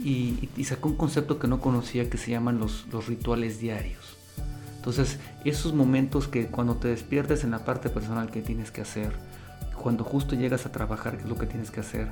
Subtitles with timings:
[0.00, 4.16] y, sacó un concepto que no conocía que se llaman los, los rituales diarios.
[4.76, 9.12] Entonces, esos momentos que cuando te despiertes en la parte personal que tienes que hacer,
[9.82, 12.08] cuando justo llegas a trabajar, qué es lo que tienes que hacer,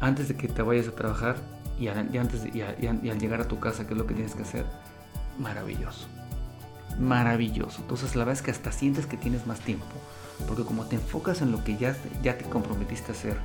[0.00, 1.36] antes de que te vayas a trabajar
[1.78, 4.64] y, antes y, al llegar a tu casa, qué es lo que tienes que hacer,
[5.38, 6.06] maravilloso.
[6.98, 7.82] Maravilloso.
[7.82, 9.84] Entonces, la verdad es que hasta sientes que tienes más tiempo,
[10.48, 13.36] porque como te enfocas en lo que ya, ya te comprometiste a hacer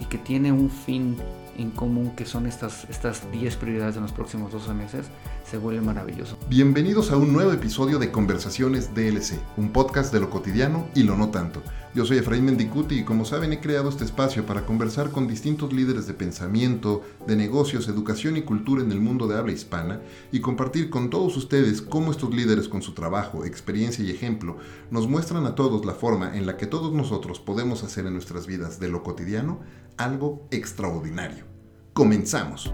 [0.00, 1.16] y que tiene un fin
[1.56, 5.06] en común que son estas, estas 10 prioridades en los próximos 12 meses,
[5.48, 6.36] se vuelve maravilloso.
[6.50, 11.16] Bienvenidos a un nuevo episodio de Conversaciones DLC, un podcast de lo cotidiano y lo
[11.16, 11.62] no tanto.
[11.94, 15.72] Yo soy Efraín Mendicuti y como saben he creado este espacio para conversar con distintos
[15.72, 20.40] líderes de pensamiento, de negocios, educación y cultura en el mundo de habla hispana y
[20.40, 24.58] compartir con todos ustedes cómo estos líderes con su trabajo, experiencia y ejemplo
[24.90, 28.46] nos muestran a todos la forma en la que todos nosotros podemos hacer en nuestras
[28.46, 29.60] vidas de lo cotidiano
[29.96, 31.46] algo extraordinario.
[31.94, 32.70] Comenzamos.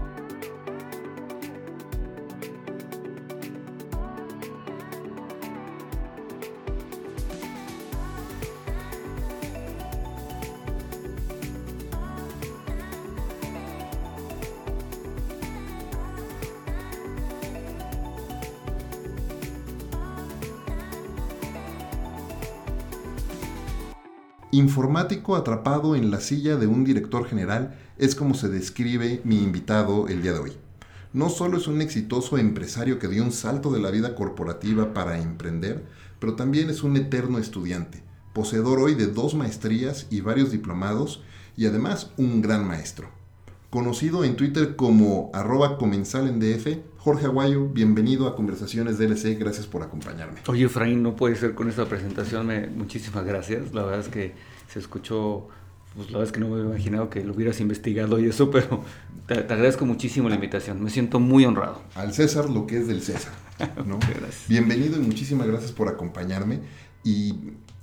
[24.51, 30.07] Informático atrapado en la silla de un director general es como se describe mi invitado
[30.07, 30.53] el día de hoy.
[31.13, 35.19] No solo es un exitoso empresario que dio un salto de la vida corporativa para
[35.19, 35.85] emprender,
[36.19, 41.23] pero también es un eterno estudiante, poseedor hoy de dos maestrías y varios diplomados
[41.57, 43.09] y además un gran maestro.
[43.69, 49.67] Conocido en Twitter como arroba comensal en DF, Jorge Aguayo, bienvenido a Conversaciones DLC, gracias
[49.67, 50.39] por acompañarme.
[50.47, 53.73] Oye, Efraín, no puede ser con esta presentación, muchísimas gracias.
[53.73, 54.33] La verdad es que
[54.71, 55.47] se escuchó,
[55.95, 58.49] pues la verdad es que no me había imaginado que lo hubieras investigado y eso,
[58.51, 58.83] pero
[59.27, 61.81] te, agradezco muchísimo la invitación, me siento muy honrado.
[61.95, 63.33] Al César lo que es del César.
[63.85, 63.99] ¿no?
[64.47, 66.59] Bienvenido y muchísimas gracias por acompañarme.
[67.03, 67.33] Y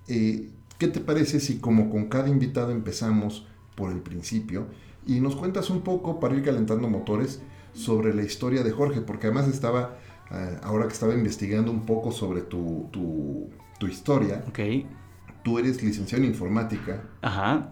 [0.09, 4.67] eh, ¿qué te parece si como con cada invitado empezamos por el principio
[5.07, 7.41] y nos cuentas un poco para ir calentando motores
[7.73, 9.01] sobre la historia de Jorge?
[9.01, 9.97] Porque además estaba,
[10.31, 14.45] eh, ahora que estaba investigando un poco sobre tu, tu, tu historia.
[14.49, 14.87] Okay
[15.43, 17.03] tú eres licenciado en informática.
[17.21, 17.71] Ajá.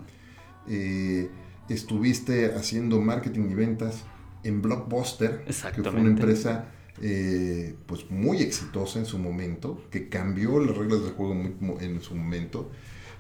[0.68, 1.30] Eh,
[1.68, 4.04] estuviste haciendo marketing y ventas
[4.42, 6.66] en Blockbuster, que fue una empresa
[7.00, 11.34] eh, pues muy exitosa en su momento, que cambió las reglas del juego
[11.80, 12.70] en su momento.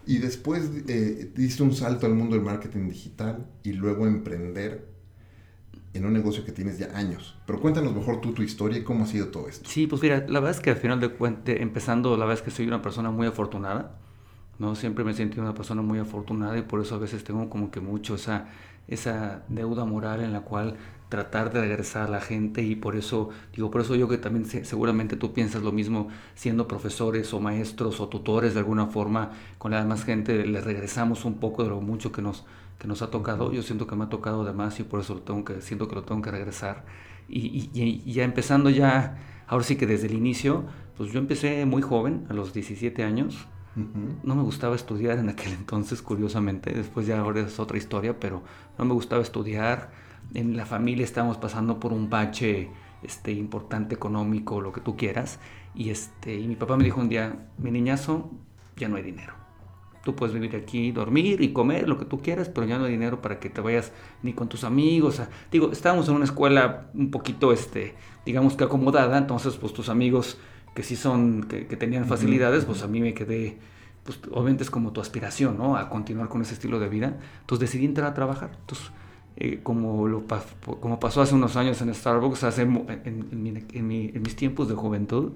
[0.06, 4.88] Y después eh, diste un salto al mundo del marketing digital y luego emprender
[5.92, 7.36] en un negocio que tienes ya años.
[7.46, 9.68] Pero cuéntanos mejor tú tu historia y cómo ha sido todo esto.
[9.68, 12.42] Sí, pues mira, la verdad es que al final de cuentas, empezando, la verdad es
[12.42, 13.98] que soy una persona muy afortunada.
[14.58, 14.74] ¿no?
[14.74, 17.70] Siempre me he sentido una persona muy afortunada y por eso a veces tengo como
[17.70, 18.48] que mucho esa,
[18.90, 20.76] esa deuda moral en la cual
[21.10, 24.46] tratar de regresar a la gente y por eso, digo, por eso yo que también
[24.46, 29.72] seguramente tú piensas lo mismo siendo profesores o maestros o tutores de alguna forma con
[29.72, 32.44] la demás gente, les regresamos un poco de lo mucho que nos,
[32.78, 33.52] que nos ha tocado.
[33.52, 35.88] Yo siento que me ha tocado de más y por eso lo tengo que, siento
[35.88, 36.84] que lo tengo que regresar.
[37.28, 39.18] Y, y ya empezando ya,
[39.48, 40.64] ahora sí que desde el inicio,
[40.96, 45.52] pues yo empecé muy joven, a los 17 años, no me gustaba estudiar en aquel
[45.58, 46.72] entonces, curiosamente.
[46.72, 48.42] Después ya ahora es otra historia, pero
[48.78, 49.90] no me gustaba estudiar.
[50.34, 52.70] En la familia estábamos pasando por un bache
[53.02, 55.38] este, importante económico, lo que tú quieras.
[55.74, 58.30] Y, este, y mi papá me dijo un día, mi niñazo,
[58.76, 59.34] ya no hay dinero.
[60.04, 62.92] Tú puedes vivir aquí, dormir y comer lo que tú quieras, pero ya no hay
[62.92, 63.92] dinero para que te vayas
[64.22, 65.20] ni con tus amigos.
[65.52, 70.38] digo, estábamos en una escuela un poquito, este, digamos que acomodada, entonces pues tus amigos
[70.74, 73.58] que sí son, que, tenían facilidades, pues a mí me quedé,
[74.04, 75.76] pues obviamente es como tu aspiración, ¿no?
[75.76, 77.18] A continuar con ese estilo de vida.
[77.40, 78.50] Entonces decidí entrar a trabajar.
[78.60, 78.90] Entonces,
[79.36, 80.24] eh, como, lo,
[80.80, 85.32] como pasó hace unos años en Starbucks, hace, en mis tiempos de juventud,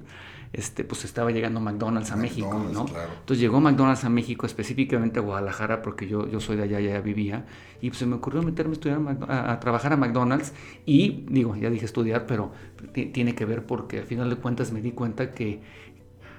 [0.55, 2.87] este, pues estaba llegando McDonald's a México, ¿no?
[2.87, 7.01] Entonces llegó McDonald's a México, específicamente a Guadalajara, porque yo, yo soy de allá, ya
[7.01, 7.45] vivía,
[7.81, 10.53] y pues se me ocurrió meterme a, estudiar a, trabajar a McDonald's,
[10.87, 12.53] y digo, ya dije estudiar, pero
[12.93, 15.61] tiene que ver porque al final de cuentas me di cuenta que,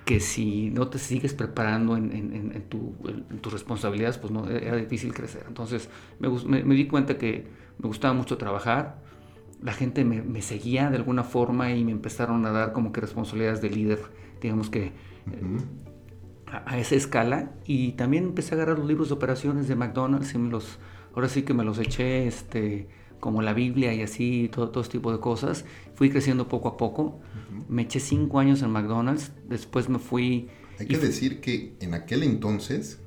[0.05, 2.95] que si no te sigues preparando en, en, tu,
[3.41, 5.43] tus responsabilidades, pues no, era difícil crecer.
[5.49, 5.89] Entonces
[6.19, 7.47] me, me, me di cuenta que
[7.79, 9.03] me gustaba mucho trabajar,
[9.61, 13.61] la gente me, seguía de alguna forma y me empezaron a dar como que responsabilidades
[13.61, 13.99] de líder,
[14.41, 14.91] digamos que
[16.47, 17.51] a, esa escala.
[17.65, 20.79] Y también empecé a agarrar los libros de operaciones de McDonald's y los,
[21.13, 22.87] ahora sí que me los eché este,
[23.19, 25.65] como la Biblia y así, todo, todo tipo de cosas.
[25.95, 27.19] Fui creciendo poco a poco.
[27.67, 30.49] Me eché cinco años en McDonald's, después me fui...
[30.77, 32.99] Hay que decir que en aquel entonces,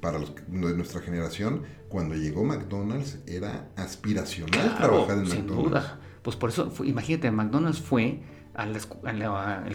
[0.00, 5.70] para los de nuestra generación, cuando llegó McDonald's era aspiracional trabajar en sin McDonald's.
[5.70, 6.00] Duda.
[6.22, 8.20] Pues por eso, imagínate, McDonald's fue
[8.54, 8.76] al,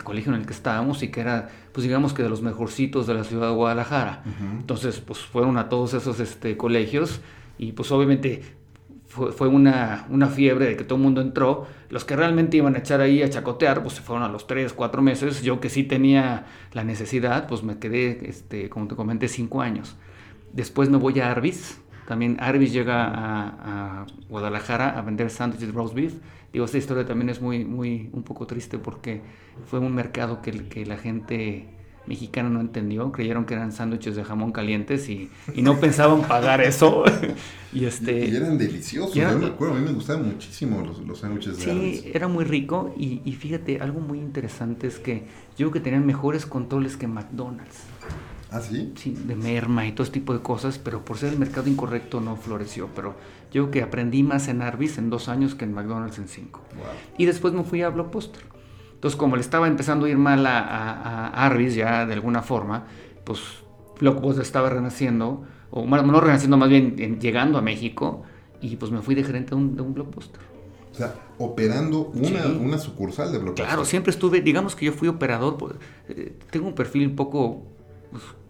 [0.04, 3.14] colegio en el que estábamos y que era, pues digamos que de los mejorcitos de
[3.14, 4.24] la ciudad de Guadalajara.
[4.60, 7.22] Entonces, pues fueron a todos esos este, colegios
[7.58, 8.42] y pues obviamente
[9.08, 11.68] fue, una, una, fiebre de que todo el mundo entró.
[11.90, 14.74] Los que realmente iban a echar ahí a chacotear, pues se fueron a los 3,
[14.74, 15.44] 4 meses.
[15.44, 19.96] Yo que sí tenía la necesidad, pues me quedé, este, como te comenté, 5 años.
[20.52, 21.80] Después me voy a Arby's.
[22.08, 26.14] También Arby's llega a, a Guadalajara a vender sándwiches de roast beef
[26.54, 29.22] Digo, esta historia también es muy, muy, un poco triste porque
[29.66, 31.66] fue un mercado que, que la gente
[32.06, 36.62] mexicana no entendió, creyeron que eran sándwiches de jamón calientes y, y no pensaban pagar
[36.62, 37.06] eso.
[37.74, 41.22] y, este, y eran deliciosos, yo me acuerdo, a mí me gustaban muchísimo los, los
[41.22, 45.24] sándwiches de Sí, era muy rico y, y, fíjate, algo muy interesante es que
[45.58, 47.80] yo creo que tenían mejores controles que McDonald's.
[48.54, 48.94] ¿Ah, sí?
[48.96, 52.22] Sí, de merma y todo ese tipo de cosas, pero por ser el mercado incorrecto
[52.22, 52.88] no floreció.
[52.96, 53.16] Pero
[53.52, 56.62] yo que aprendí más en Arby's en dos años que en McDonald's en cinco.
[57.18, 58.44] Y después me fui a Blockbuster.
[58.94, 62.86] Entonces, como le estaba empezando a ir mal a, a, Arby's ya de alguna forma,
[63.24, 63.40] pues
[64.00, 68.22] Blockbuster estaba renaciendo, o no renaciendo, más bien llegando a México,
[68.62, 70.40] y pues me fui de gerente de un, de un Blockbuster.
[70.92, 73.66] O sea, operando una, una, sucursal de Blockbuster.
[73.66, 75.74] Claro, siempre estuve, digamos que yo fui operador, pues,
[76.10, 77.73] eh, tengo un perfil un poco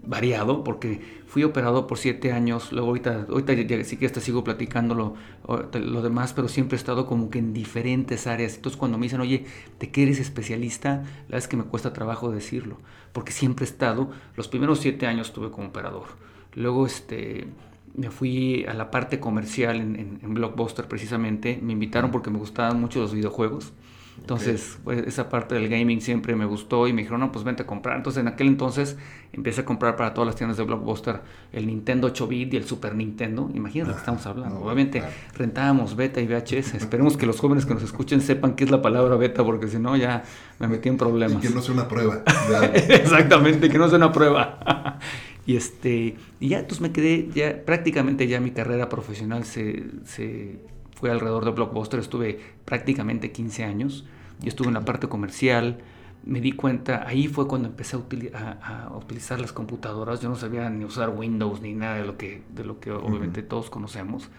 [0.05, 4.95] variado porque fui operado por siete años, luego ahorita, ahorita sí que hasta sigo platicando
[4.95, 8.55] lo, demás, pero siempre he estado como que en diferentes áreas.
[8.55, 9.45] Entonces cuando me dicen, oye,
[9.79, 10.89] ¿de qué eres especialista?
[10.89, 12.77] La verdad es que me cuesta trabajo decirlo,
[13.13, 16.07] porque siempre he estado, los primeros siete años estuve como operador.
[16.53, 17.47] Luego este,
[17.95, 23.00] me fui a la parte comercial en Blockbuster precisamente, me invitaron porque me gustaban mucho
[23.00, 23.73] los videojuegos.
[24.18, 27.63] Entonces, pues, esa parte del gaming siempre me gustó y me dijeron, no, pues vente
[27.63, 27.98] a comprar.
[27.98, 28.98] Entonces, en aquel entonces
[29.33, 31.21] empecé a comprar para todas las tiendas de Blockbuster
[31.51, 33.50] el Nintendo 8-bit y el Super Nintendo.
[33.54, 34.62] Imagínate lo que estamos hablando.
[34.62, 35.04] Obviamente,
[35.36, 36.74] rentábamos beta y VHS.
[36.75, 39.80] Esperemos que los jóvenes que nos escuchen sepan qué es la palabra beta, porque si
[39.80, 40.24] no, ya
[40.60, 41.44] me metí en problemas.
[41.44, 42.24] Y que no sea una prueba.
[42.74, 45.00] Exactamente, que no sea una prueba.
[45.45, 50.60] y este y ya, entonces me quedé, ya prácticamente ya mi carrera profesional se, se
[50.95, 54.05] fue alrededor de Blockbuster, estuve prácticamente 15 años
[54.41, 55.79] y estuve en la parte comercial.
[56.25, 60.21] Me di cuenta, ahí fue cuando empecé a, utilizar las computadoras.
[60.21, 63.43] Yo no sabía ni usar Windows ni nada de lo que, de lo que obviamente
[63.43, 64.29] todos conocemos.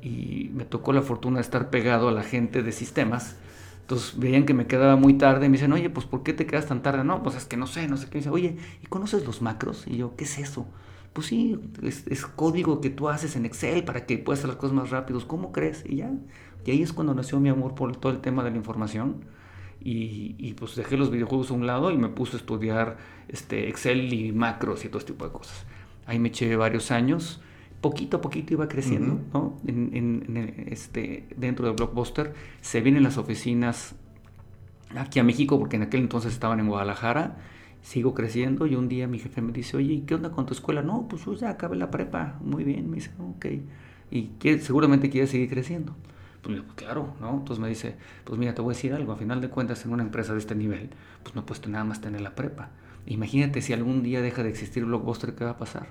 [0.00, 3.36] Y me tocó la fortuna de estar pegado a la gente de sistemas.
[3.82, 6.46] Entonces veían que me quedaba muy tarde y me dicen, oye, pues ¿por qué te
[6.46, 7.04] quedas tan tarde?
[7.04, 8.14] No, pues es que no sé, no sé qué.
[8.14, 9.86] Me dice, oye, ¿y conoces los macros?
[9.86, 10.66] Y yo, ¿qué es eso?
[11.18, 14.76] Pues sí, es, código que tú haces en Excel para que puedas hacer las cosas
[14.76, 15.24] más rápidos.
[15.24, 15.82] ¿Cómo crees?
[15.84, 16.12] Y ya.
[16.64, 19.24] Y ahí es cuando nació mi amor por todo el tema de la información.
[19.80, 24.12] Y, pues dejé los videojuegos a un lado y me puse a estudiar este, Excel
[24.12, 25.66] y macros y todo este tipo de cosas.
[26.06, 27.40] Ahí me eché varios años.
[27.80, 29.56] Poquito a poquito iba creciendo, ¿no?
[29.66, 32.32] En, este, dentro de Blockbuster.
[32.60, 33.96] Se vienen las oficinas
[34.94, 37.38] aquí a México, porque en aquel entonces estaban en Guadalajara
[37.88, 40.82] sigo creciendo y un día mi jefe me dice, oye, ¿qué onda con tu escuela?
[40.82, 43.46] No, pues yo ya acabé la prepa, muy bien, me dice, ok,
[44.10, 44.30] y
[44.60, 45.94] seguramente quieres seguir creciendo.
[46.42, 47.30] Pues, pues claro, ¿no?
[47.30, 49.92] Entonces me dice, pues mira, te voy a decir algo, a final de cuentas en
[49.92, 50.90] una empresa de este nivel,
[51.22, 52.68] pues no puedes nada más tener la prepa.
[53.06, 55.86] Imagínate si algún día deja de existir Blockbuster, ¿qué va a pasar?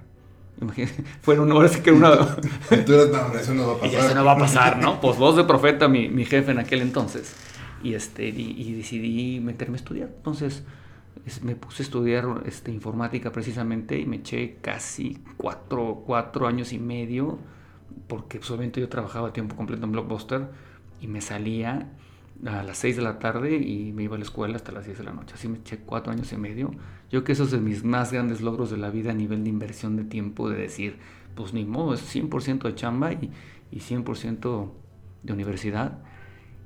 [0.61, 2.15] Imagínate, fueron horas que una...
[2.85, 3.99] Tú eres, no, eso no va a pasar.
[4.05, 5.01] eso no va a pasar, ¿no?
[5.01, 7.35] Pues voz de profeta, mi, mi jefe en aquel entonces.
[7.81, 10.09] Y, este, y, y decidí meterme a estudiar.
[10.15, 10.63] Entonces,
[11.43, 16.79] me puse a estudiar este, informática precisamente y me eché casi cuatro, cuatro años y
[16.79, 17.39] medio,
[18.07, 20.48] porque solamente yo trabajaba a tiempo completo en Blockbuster
[21.01, 21.91] y me salía
[22.46, 25.00] a las 6 de la tarde y me iba a la escuela hasta las 10
[25.00, 25.34] de la noche.
[25.36, 26.72] Así me eché cuatro años y medio.
[27.10, 29.43] Yo creo que eso es de mis más grandes logros de la vida a nivel
[29.43, 30.98] de inversión de tiempo, de decir,
[31.36, 33.31] pues ni modo, es 100% de chamba y,
[33.72, 34.69] y 100%
[35.24, 36.00] de universidad.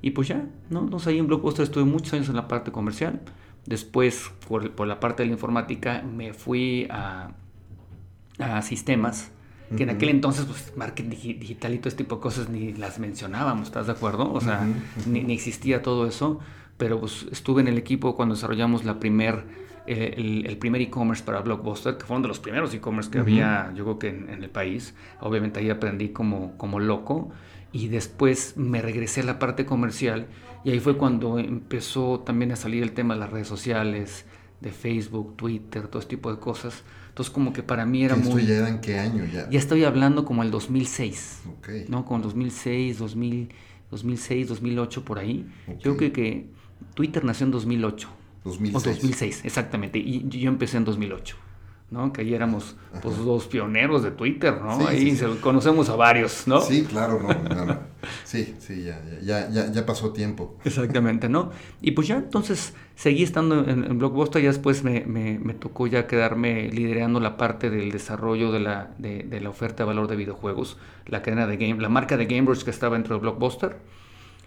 [0.02, 0.80] Y pues ya, ¿no?
[0.80, 3.20] Entonces ahí en Blockbuster estuve muchos años en la parte comercial.
[3.66, 7.30] Después, por, la parte de la informática, me fui a,
[8.38, 9.30] a sistemas,
[9.76, 12.98] que en aquel entonces, pues, marketing digital y todo este tipo de cosas ni las
[12.98, 14.30] mencionábamos, ¿estás de acuerdo?
[14.32, 14.66] O sea,
[15.06, 16.40] ni, existía todo eso,
[16.76, 19.44] pero pues estuve en el equipo cuando desarrollamos la primer,
[19.86, 23.84] eh, el, primer e-commerce para Blockbuster, que fueron de los primeros e-commerce que había, yo
[23.84, 24.94] creo que en, el país.
[25.20, 27.30] Obviamente ahí aprendí como, como loco
[27.72, 30.26] y después me regresé a la parte comercial
[30.64, 34.24] y ahí fue cuando empezó también a salir el tema de las redes sociales,
[34.60, 36.84] de Facebook, Twitter, todo ese tipo de cosas.
[37.08, 38.46] Entonces como que para mí era ¿Esto muy...
[38.46, 39.50] ya era en qué año ya?
[39.50, 41.68] Ya estoy hablando como el 2006, Ok.
[41.88, 42.06] ¿no?
[42.10, 43.48] El 2006, 2000,
[43.90, 45.46] 2006, 2008 por ahí.
[45.66, 45.78] Ok.
[45.80, 46.46] Yo creo que
[46.94, 48.08] Twitter nació en 2008.
[48.44, 48.86] 2006.
[48.86, 49.98] O 2006, exactamente.
[49.98, 51.36] Y yo empecé en 2008.
[51.92, 52.12] ¿No?
[52.12, 54.78] Que ahí éramos pues los pioneros de Twitter, ¿no?
[54.78, 56.60] Sí, ahí sí, se- conocemos a varios, ¿no?
[56.60, 57.78] Sí, claro, no, no, no.
[58.24, 60.58] Sí, sí, ya, ya, ya, ya pasó tiempo.
[60.64, 61.50] Exactamente, ¿no?
[61.80, 65.86] Y pues ya entonces seguí estando en, en Blockbuster, ya después me, me- me tocó
[65.86, 70.08] ya quedarme liderando la parte del desarrollo de la, de, de la oferta de valor
[70.08, 73.76] de videojuegos, la cadena de Game, la marca de Gamebridge que estaba dentro de Blockbuster.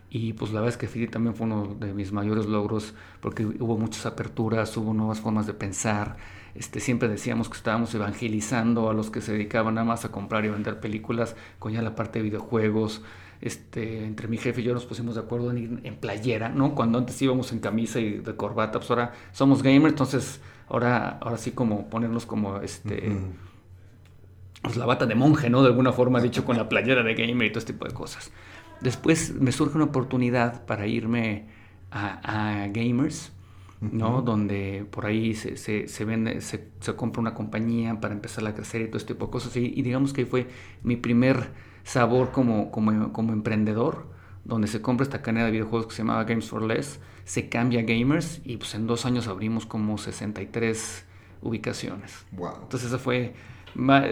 [0.10, 3.46] Y pues la verdad es que Philly también fue uno de mis mayores logros porque
[3.46, 6.16] hubo muchas aperturas, hubo nuevas formas de pensar.
[6.56, 10.46] Este, siempre decíamos que estábamos evangelizando a los que se dedicaban nada más a comprar
[10.46, 13.02] y vender películas con ya la parte de videojuegos.
[13.42, 16.74] Este, entre mi jefe y yo nos pusimos de acuerdo en ir en playera, ¿no?
[16.74, 21.38] Cuando antes íbamos en camisa y de corbata, pues ahora somos gamers, entonces ahora, ahora
[21.38, 23.12] sí como ponernos como este
[24.62, 25.62] pues, la bata de monje, ¿no?
[25.62, 28.32] De alguna forma dicho con la playera de gamer y todo este tipo de cosas.
[28.82, 31.46] Después me surge una oportunidad para irme
[31.92, 33.32] a, a Gamers,
[33.92, 34.22] ¿no?
[34.22, 38.54] Donde por ahí se, se, se vende, se, se compra una compañía para empezar a
[38.54, 39.56] crecer y todo este tipo de cosas.
[39.58, 40.48] Y, y digamos que ahí fue
[40.84, 41.52] mi primer
[41.84, 44.08] sabor como, como, como emprendedor,
[44.44, 47.82] donde se compra esta cadena de videojuegos que se llamaba Games for Less, se cambia
[47.82, 51.06] a Gamers y pues en dos años abrimos como 63
[51.42, 52.26] ubicaciones.
[52.32, 52.64] Wow.
[52.64, 53.34] Entonces esa fue,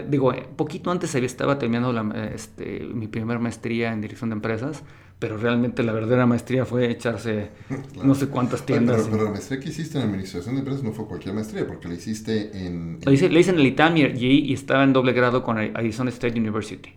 [0.07, 4.35] digo, eh, poquito antes había estaba terminando la, este, mi primer maestría en dirección de
[4.35, 4.83] empresas,
[5.23, 8.05] pero realmente la verdadera maestría fue echarse Claro.
[8.09, 9.07] no sé cuántas tiendas.
[9.09, 11.93] Pero, la maestría que hiciste en administración de empresas no fue cualquier maestría, porque la
[11.93, 12.99] hiciste en...
[13.05, 16.37] Lo hice, lo hice en el ITAM y, estaba en doble grado con Arizona State
[16.37, 16.89] University.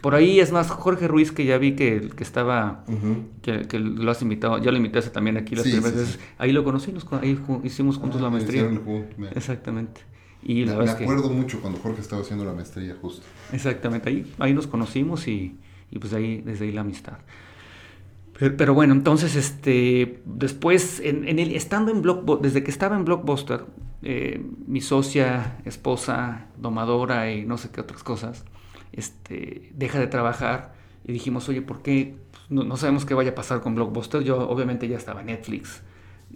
[0.00, 3.26] Por ahí es más Jorge Ruiz, que ya vi que, que estaba, Ujú.
[3.42, 6.14] que, que lo has invitado, ya lo invitaste también aquí las Sí, primeras sí, veces.
[6.16, 6.20] sí.
[6.38, 8.62] Ahí lo conocí, nos ahí hicimos juntos la Ah, maestría.
[8.62, 8.80] el
[9.16, 10.00] me- Exactamente.
[10.42, 11.04] Y Me, la me que...
[11.04, 13.24] acuerdo mucho cuando Jorge estaba haciendo la maestría, justo.
[13.52, 15.56] Exactamente, ahí, ahí nos conocimos y,
[15.92, 17.18] y pues ahí, desde ahí la amistad.
[18.38, 22.96] Pero, pero bueno, entonces, este, después, en, en el, estando en Blockbuster, desde que estaba
[22.96, 23.64] en Blockbuster,
[24.02, 28.44] eh, mi socia, esposa, domadora y no sé qué otras cosas,
[28.92, 32.16] este, deja de trabajar y dijimos, oye, ¿por qué?
[32.30, 34.22] Pues, No, no sabemos qué vaya a pasar con Blockbuster.
[34.22, 35.82] Yo obviamente ya estaba en Netflix,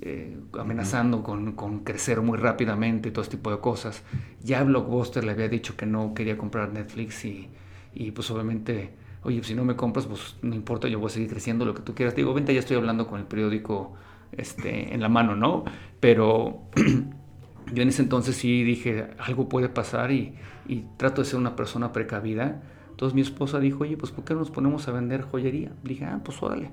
[0.01, 4.03] eh, amenazando con, con crecer muy rápidamente y todo este tipo de cosas.
[4.43, 7.49] Ya Blockbuster le había dicho que no quería comprar Netflix y,
[7.95, 8.91] y pues obviamente,
[9.23, 11.83] oye, si no me compras, pues no importa, yo voy a seguir creciendo lo que
[11.83, 12.15] tú quieras.
[12.15, 13.95] Digo, obviamente ya estoy hablando con el periódico
[14.33, 15.65] este, en la mano, ¿no?
[16.01, 16.63] Pero
[17.73, 20.35] yo en ese entonces sí dije, algo puede pasar y,
[20.67, 22.63] y trato de ser una persona precavida.
[22.91, 25.73] Entonces mi esposa dijo, oye, pues ¿por qué no nos ponemos a vender joyería?
[25.83, 26.71] Le dije, ah, pues órale.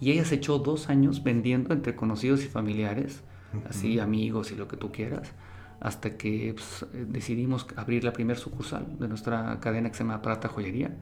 [0.00, 3.22] Y ella se echó dos años vendiendo entre conocidos y familiares,
[3.68, 5.32] así amigos y lo que tú quieras,
[5.80, 10.48] hasta que pues, decidimos abrir la primera sucursal de nuestra cadena que se llama Prata
[10.48, 10.94] Joyería.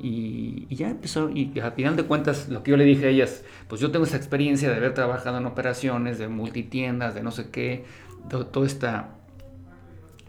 [0.00, 3.08] Y, y ya empezó, y al final de cuentas, lo que yo le dije a
[3.10, 7.30] ellas, pues yo tengo esa experiencia de haber trabajado en operaciones, de multitiendas, de no
[7.30, 7.84] sé qué,
[8.30, 9.16] to- todo esta,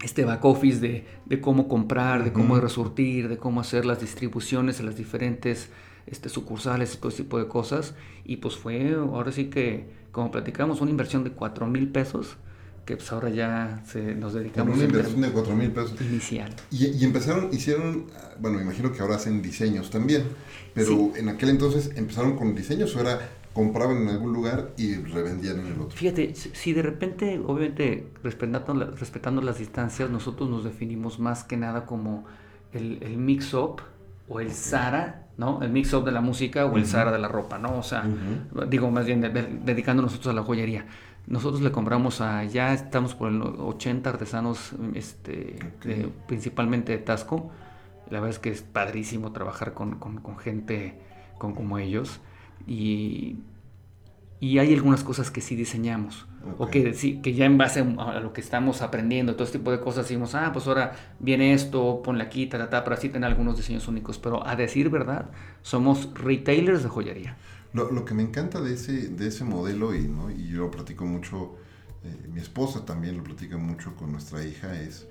[0.02, 4.80] este back office de, de cómo comprar, de cómo resurtir, de cómo hacer las distribuciones
[4.80, 5.70] en las diferentes
[6.06, 7.94] este, sucursales todo ese tipo de cosas.
[8.24, 12.36] Y pues fue, ahora sí que, como platicamos, una inversión de 4 mil pesos,
[12.84, 16.00] que pues ahora ya se, nos dedicamos una a inversión de 4 mil pesos.
[16.00, 16.52] inicial.
[16.70, 18.06] Y, y empezaron, hicieron,
[18.40, 20.24] bueno, me imagino que ahora hacen diseños también,
[20.74, 21.12] pero Sí.
[21.16, 23.20] en aquel entonces empezaron con diseños o era
[23.52, 25.90] compraban en algún lugar y revendían en el otro.
[25.96, 31.84] Fíjate, si de repente, obviamente, respetando, respetando las distancias, nosotros nos definimos más que nada
[31.84, 32.24] como
[32.72, 33.82] el, el mix-up
[34.28, 35.62] o el Zara, ¿no?
[35.62, 36.86] El mix-up de la música o el.
[36.86, 37.76] Zara de la ropa, ¿no?
[37.78, 38.04] O sea,
[38.68, 40.86] digo, más bien de- de- dedicando nosotros a la joyería.
[41.26, 47.50] Nosotros le compramos a, ya estamos por el 80 artesanos, este, de- principalmente de Tasco.
[48.10, 50.98] La verdad es que es padrísimo trabajar con, con- con gente
[51.38, 52.20] con, como ellos.
[52.66, 53.36] Y,
[54.40, 56.26] y hay algunas cosas que sí diseñamos.
[56.58, 59.70] O que, sí, que ya en base a lo que estamos aprendiendo, todo este tipo
[59.70, 63.08] de cosas, decimos, ah, pues ahora viene esto, ponle aquí, ta, ta, ta, pero así
[63.08, 64.18] tener algunos diseños únicos.
[64.18, 65.30] Pero a decir verdad,
[65.62, 67.36] somos retailers de joyería.
[67.72, 70.30] Lo, lo que me encanta de ese, de ese modelo, y, ¿no?
[70.30, 71.56] y yo lo platico mucho,
[72.04, 75.06] eh, mi esposa también lo platica mucho con nuestra hija, es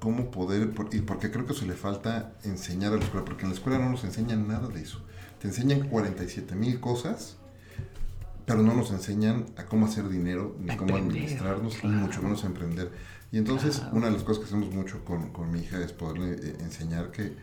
[0.00, 3.44] cómo poder, por- y porque creo que eso le falta enseñar a la escuela, porque
[3.44, 5.00] en la escuela no nos enseñan nada de eso.
[5.40, 7.36] Te enseñan 47 mil cosas,
[8.46, 11.96] pero no nos enseñan a cómo hacer dinero, ni cómo Emprender, administrarnos, claro.
[11.96, 12.90] ni mucho menos a emprender.
[13.32, 13.96] Y entonces, Claro.
[13.96, 17.10] una de las cosas que hacemos mucho con, con mi hija es poderle eh, enseñar
[17.10, 17.34] que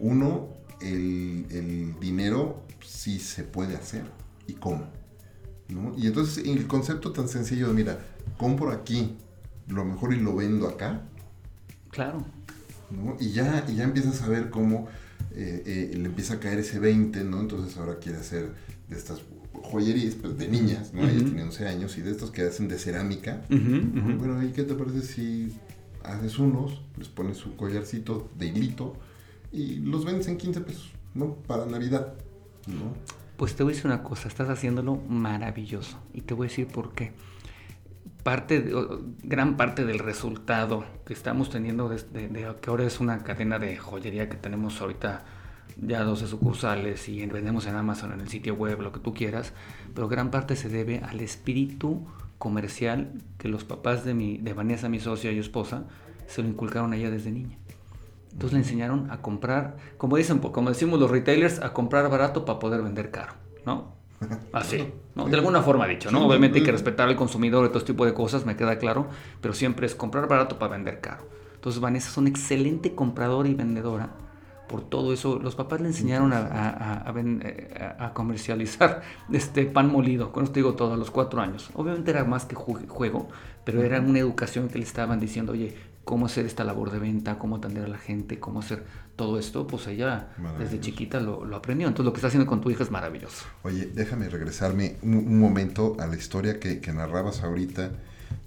[0.00, 0.48] uno
[0.82, 4.04] el, el dinero sí se puede hacer
[4.46, 4.86] y cómo.
[5.68, 5.94] ¿no?
[5.96, 7.98] Y entonces el concepto tan sencillo de, mira,
[8.36, 9.16] compro aquí
[9.68, 11.02] lo mejor y lo vendo acá.
[11.90, 12.24] Claro.
[12.90, 13.16] ¿no?
[13.20, 14.88] Y, ya, y ya empiezas a ver cómo
[15.34, 17.40] eh, eh, le empieza a caer ese 20, ¿no?
[17.40, 18.52] Entonces ahora quiere hacer
[18.88, 19.22] de estas
[19.52, 21.02] joyerías, pero de niñas, ¿no?
[21.02, 23.42] Ella tiene 11 años y de estos que hacen de cerámica.
[23.48, 25.54] Bueno, ¿y qué te parece si
[26.04, 28.96] haces unos, les pones su collarcito de hilito
[29.52, 31.34] y los vendes en 15 pesos, ¿no?
[31.46, 32.14] Para Navidad,
[32.66, 32.94] ¿no?
[33.36, 36.68] Pues te voy a decir una cosa, estás haciéndolo maravilloso y te voy a decir
[36.68, 37.12] por qué.
[38.22, 38.64] Parte
[39.24, 44.28] gran parte del resultado que estamos teniendo de, que ahora es una cadena de joyería
[44.28, 45.24] que tenemos ahorita
[45.80, 49.52] ya 12 sucursales y vendemos en Amazon, en el sitio web, lo que tú quieras,
[49.94, 52.06] pero gran parte se debe al espíritu
[52.38, 55.84] comercial que los papás de, mi, de Vanessa, mi socia y esposa,
[56.26, 57.58] se lo inculcaron a ella desde niña.
[58.32, 62.58] Entonces le enseñaron a comprar, como dicen, como decimos los retailers, a comprar barato para
[62.58, 63.34] poder vender caro,
[63.66, 63.92] ¿no?
[64.52, 65.26] Así, ¿no?
[65.26, 66.26] De alguna forma dicho, ¿no?
[66.26, 69.08] Obviamente hay que respetar al consumidor y todo este tipo de cosas, me queda claro,
[69.40, 71.26] pero siempre es comprar barato para vender caro.
[71.54, 74.10] Entonces Vanessa es una excelente compradora y vendedora
[74.68, 75.38] por todo eso.
[75.38, 77.04] Los papás le enseñaron a,
[77.98, 81.70] a, comercializar este pan molido, con esto digo todo, a los cuatro años.
[81.74, 83.28] Obviamente era más que juego,
[83.64, 87.38] pero era una educación que le estaban diciendo, oye, cómo hacer esta labor de venta,
[87.38, 88.84] cómo atender a la gente, cómo hacer
[89.16, 90.28] todo esto, pues ella
[90.58, 91.86] desde chiquita lo, aprendió.
[91.86, 93.44] Entonces lo que está haciendo con tu hija es maravilloso.
[93.62, 97.92] Oye, déjame regresarme un, momento a la historia que, narrabas ahorita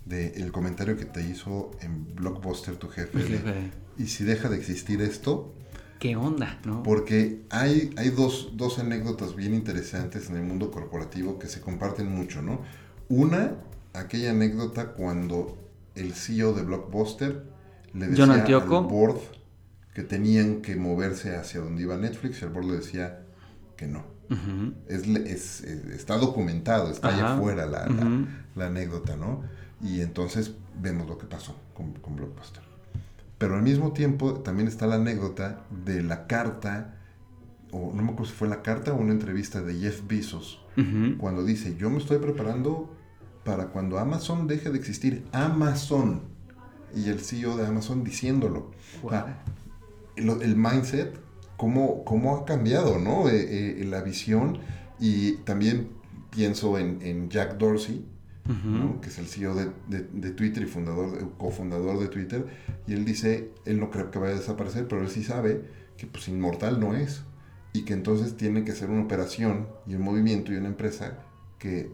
[0.06, 3.72] del comentario que te hizo en Blockbuster tu jefe.
[3.98, 5.54] y si deja de existir esto...
[6.00, 6.60] ¿Qué onda?
[6.66, 6.84] ¿no?
[6.84, 12.12] Porque hay, hay dos, dos anécdotas bien interesantes en el mundo corporativo que se comparten
[12.12, 12.60] mucho, ¿no?
[13.08, 13.56] Una,
[13.94, 15.65] aquella anécdota cuando
[15.96, 17.44] el CEO de Blockbuster
[17.94, 19.20] le decía al board
[19.94, 23.22] que tenían que moverse hacia donde iba Netflix y el board le decía
[23.78, 24.04] que no.
[24.88, 27.88] es, está documentado, está allá afuera la,
[28.56, 29.44] la, anécdota, ¿no?
[29.82, 32.64] Y entonces vemos lo que pasó con, con, Blockbuster.
[33.38, 36.96] Pero al mismo tiempo también está la anécdota de la carta,
[37.72, 40.62] o no me acuerdo si fue la carta o una entrevista de Jeff Bezos,
[41.18, 42.95] cuando dice, yo me estoy preparando
[43.46, 45.24] para cuando Amazon deje de existir.
[45.32, 46.22] Amazon.
[46.94, 48.72] Y el CEO de Amazon diciéndolo.
[50.16, 51.18] el, mindset,
[51.56, 53.30] cómo, cómo, ha cambiado, ¿no?
[53.30, 54.58] Eh, eh, la visión.
[55.00, 55.90] Y también
[56.32, 58.06] pienso en, Jack Dorsey,
[59.02, 62.48] que es el CEO de, Twitter y fundador, cofundador de Twitter.
[62.88, 65.62] Y él dice, él no cree que vaya a desaparecer, pero él sí sabe
[65.98, 67.22] que pues inmortal no es.
[67.74, 71.20] Y que entonces tiene que ser una operación y un movimiento y una empresa
[71.60, 71.92] que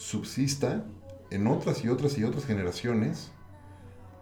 [0.00, 0.82] subsista
[1.30, 3.30] en otras y otras y otras generaciones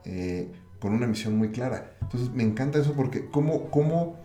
[0.04, 1.96] eh, con una misión muy clara.
[2.02, 4.16] Entonces me encanta eso porque ¿cómo, cómo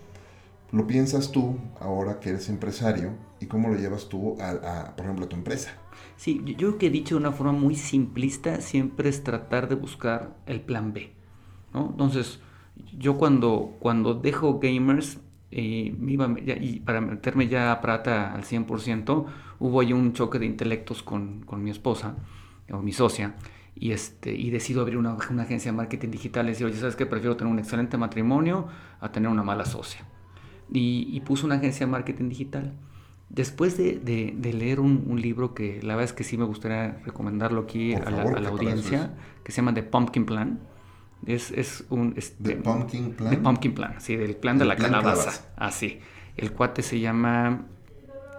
[0.72, 5.26] lo piensas tú ahora que eres empresario y cómo lo llevas tú a, por ejemplo,
[5.26, 5.72] a tu empresa.
[6.18, 10.36] Sí, yo que he dicho de una forma muy simplista siempre es tratar de buscar
[10.48, 11.14] el plan B.
[11.76, 12.40] Entonces,
[12.98, 15.20] yo cuando, cuando dejo gamers
[15.52, 19.26] eh, iba, y para meterme ya a Prata al 100%,
[19.64, 22.18] hubo ahí un choque de intelectos con, con mi esposa
[22.70, 23.36] o mi socia,
[23.76, 26.46] y, este, y decido abrir una, una agencia de marketing digital.
[26.46, 27.06] Y decir, oye, ¿sabes qué?
[27.06, 28.68] Prefiero tener un excelente matrimonio
[29.00, 30.06] a tener una mala socia.
[30.72, 32.74] Y, y puse una agencia de marketing digital.
[33.30, 37.00] Después de, de, leer un, un, libro que la verdad es que sí me gustaría
[37.06, 40.60] recomendarlo aquí a, la, a la, audiencia, que se llama The Pumpkin Plan.
[41.26, 42.14] Es, es un...
[42.18, 43.30] Este, ¿The Pumpkin Plan?
[43.32, 45.46] The Pumpkin Plan, sí, del plan de la calabaza.
[45.56, 46.00] Así.
[46.02, 47.66] Ah, el cuate se llama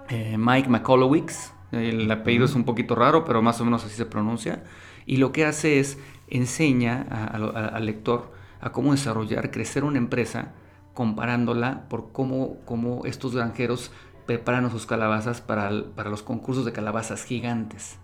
[0.08, 4.06] eh, Mike McCollowicz el apellido es un poquito raro, pero más o menos así se
[4.06, 4.64] pronuncia.
[5.06, 10.54] Y lo que hace es enseña al lector a cómo desarrollar, crecer una empresa
[10.94, 13.90] comparándola por cómo, cómo estos granjeros
[14.26, 17.98] preparan sus calabazas para, para los concursos de calabazas gigantes.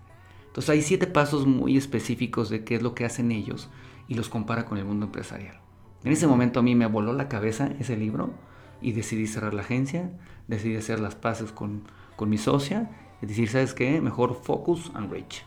[0.45, 3.69] Entonces hay siete pasos muy específicos de qué es lo que hacen ellos
[4.07, 5.59] y los compara con el mundo empresarial.
[6.03, 8.33] En ese momento a mí me voló la cabeza ese libro
[8.81, 10.11] y decidí cerrar la agencia,
[10.47, 11.83] decidí hacer las paces con,
[12.15, 12.89] con mi socia
[13.21, 14.01] es decir, ¿sabes qué?
[14.01, 15.43] Mejor focus and reach.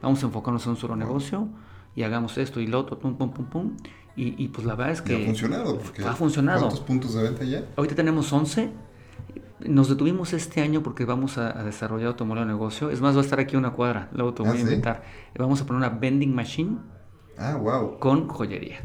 [0.00, 1.48] Vamos a enfocarnos en un solo negocio
[1.96, 3.76] y hagamos esto y lo otro, pum, pum, pum, pum.
[4.20, 5.14] Y, pues la verdad es que...
[5.14, 5.80] ha funcionado.
[6.04, 6.60] ha funcionado.
[6.62, 7.64] ¿Cuántos puntos de venta ya?
[7.76, 8.68] Ahorita tenemos 11.
[9.60, 12.90] Nos detuvimos este año porque vamos a, desarrollar otro modelo de negocio.
[12.90, 14.08] Es más, va a estar aquí una cuadra.
[14.12, 15.02] Luego te voy a ah, invitar.
[15.38, 16.78] Vamos a poner una vending machine.
[17.36, 18.00] Ah, wow.
[18.00, 18.80] Con joyería.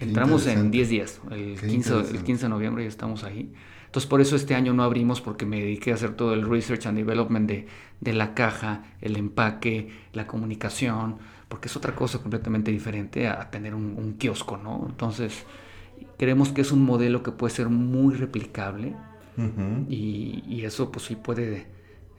[0.00, 1.20] Entramos en 10 días.
[1.30, 3.52] El 15, el 15 de noviembre ya estamos ahí.
[3.86, 6.86] Entonces por eso este año no abrimos porque me dediqué a hacer todo el research
[6.86, 13.26] and development de, la caja, el empaque, la comunicación, porque es otra cosa completamente diferente
[13.26, 14.86] a, tener un, kiosco, ¿no?
[14.88, 15.44] Entonces
[16.16, 18.94] creemos que es un modelo que puede ser muy replicable
[19.88, 21.66] y, y, eso pues sí puede,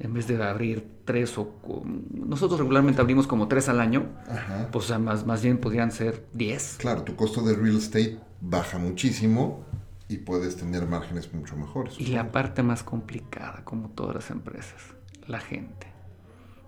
[0.01, 1.53] en vez de abrir tres o...
[2.11, 4.07] Nosotros regularmente abrimos como tres al año,
[4.71, 6.77] pues más, más bien podrían ser diez.
[6.79, 9.63] Claro, tu costo de real estate baja muchísimo
[10.07, 11.99] y puedes tener márgenes mucho mejores.
[11.99, 14.81] Y la parte más complicada, como todas las empresas,
[15.27, 15.87] la gente.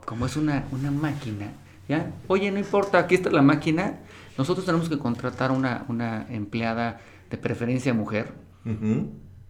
[0.05, 1.51] Como es una, una máquina,
[1.89, 2.11] ¿ya?
[2.27, 3.99] Oye, no importa, aquí está la máquina.
[4.37, 8.33] Nosotros tenemos que contratar una, una empleada de preferencia mujer.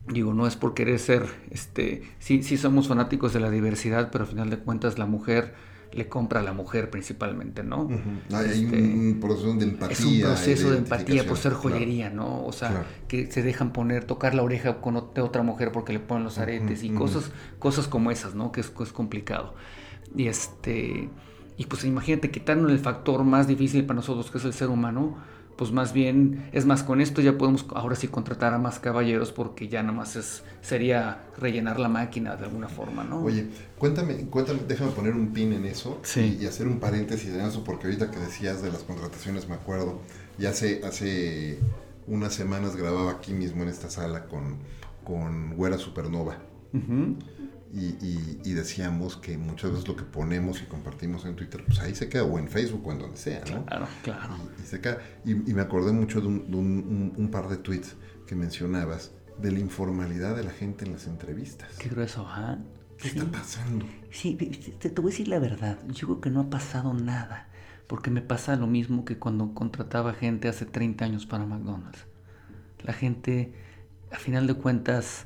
[0.08, 4.26] Digo, no es por querer ser, este, sí, sí somos fanáticos de la diversidad, pero
[4.26, 5.54] al final de cuentas la mujer
[5.94, 7.88] le compra a la mujer principalmente, ¿no?
[8.34, 9.94] Hay este, un proceso de empatía.
[9.94, 12.46] Es un proceso de, empatía por ser joyería, ¿no?
[12.46, 16.24] O sea, que se dejan poner, tocar la oreja con otra mujer porque le ponen
[16.24, 18.52] los aretes y cosas, cosas como esas, ¿no?
[18.52, 19.54] Que es, es complicado.
[20.16, 21.10] Y este,
[21.58, 25.18] y pues imagínate quitarnos el factor más difícil para nosotros, que es el ser humano,
[25.56, 29.32] pues más bien, es más, con esto ya podemos ahora sí contratar a más caballeros
[29.32, 33.22] porque ya nada más es, sería rellenar la máquina de alguna forma, ¿no?
[33.24, 37.64] Oye, cuéntame, cuéntame, déjame poner un pin en eso y, hacer un paréntesis en eso
[37.64, 40.00] porque ahorita que decías de las contrataciones me acuerdo,
[40.38, 41.60] ya hace, hace
[42.08, 44.58] unas semanas grababa aquí mismo en esta sala con,
[45.04, 46.38] con Güera Supernova.
[47.76, 52.08] Y, decíamos que muchas veces lo que ponemos y compartimos en Twitter, pues ahí se
[52.08, 53.66] queda, o en Facebook o en donde sea, ¿no?
[53.66, 54.36] Claro, claro.
[54.62, 55.00] Y, se queda.
[55.26, 57.96] y, me acordé mucho de, un, par de tweets
[58.28, 61.70] que mencionabas de la informalidad de la gente en las entrevistas.
[61.80, 62.60] Qué grueso, ¿ah?
[63.00, 63.88] ¿Qué está pasando?
[64.12, 65.80] Sí, te, te voy a decir la verdad.
[65.88, 67.50] Yo creo que no ha pasado nada.
[67.88, 72.06] Porque me pasa lo mismo que cuando contrataba gente hace 30 años para McDonald's.
[72.84, 73.54] La gente,
[74.12, 75.26] a final de cuentas,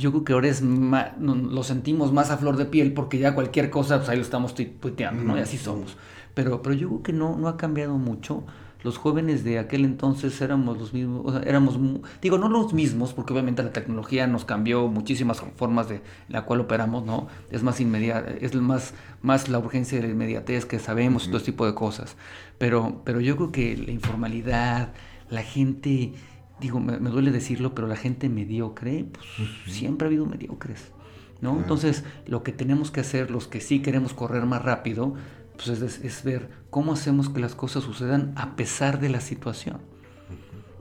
[0.00, 3.70] yo creo que ahora es lo sentimos más a flor de piel porque ya cualquier
[3.70, 5.36] cosa, pues ahí lo estamos tuiteando, ¿no?
[5.36, 5.96] Y así somos.
[6.34, 8.44] Pero, pero yo creo que no, no ha cambiado mucho.
[8.82, 11.78] Los jóvenes de aquel entonces éramos los mismos, o sea, éramos,
[12.22, 16.60] digo, no los mismos, porque obviamente la tecnología nos cambió muchísimas formas de la cual
[16.60, 17.28] operamos, ¿no?
[17.50, 21.36] Es más inmediata, es más, más la urgencia de la inmediatez que sabemos y todo
[21.36, 22.16] ese tipo de cosas.
[22.56, 24.94] Pero, pero yo creo que la informalidad,
[25.28, 26.14] la gente
[26.60, 29.26] digo, me, duele decirlo, pero la gente mediocre, pues
[29.66, 30.92] siempre ha habido mediocres,
[31.40, 31.56] ¿no?
[31.56, 35.14] Entonces, lo que tenemos que hacer, los que sí queremos correr más rápido,
[35.56, 39.78] pues es, ver cómo hacemos que las cosas sucedan a pesar de la situación.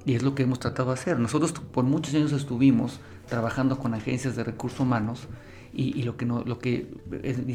[0.06, 1.20] Y es lo que hemos tratado de hacer.
[1.20, 5.28] Nosotros por muchos años estuvimos trabajando con agencias de recursos humanos
[5.72, 6.88] y, lo que no, lo que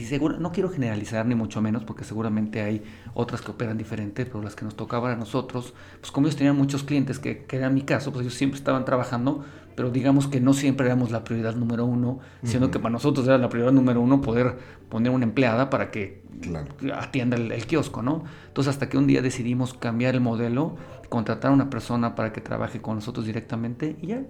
[0.06, 2.82] seguro, no quiero generalizar ni mucho menos, porque seguramente hay
[3.14, 6.56] otras que operan diferente, pero las que nos tocaban a nosotros, pues como ellos tenían
[6.56, 10.40] muchos clientes, que, que era mi caso, pues ellos siempre estaban trabajando, pero digamos que
[10.40, 14.00] no siempre éramos la prioridad número uno, siendo que para nosotros era la prioridad número
[14.00, 16.22] uno poder poner una empleada para que
[16.94, 18.24] atienda el, el, kiosco, ¿no?
[18.46, 20.76] Entonces hasta que un día decidimos cambiar el modelo,
[21.08, 24.22] contratar a una persona para que trabaje con nosotros directamente y ya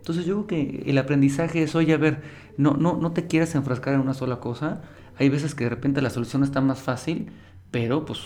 [0.00, 2.22] entonces yo creo que el aprendizaje es, oye, a ver,
[2.56, 4.80] no, no, no te quieras enfrascar en una sola cosa.
[5.18, 7.30] Hay veces que de repente la solución está más fácil,
[7.70, 8.20] pero pues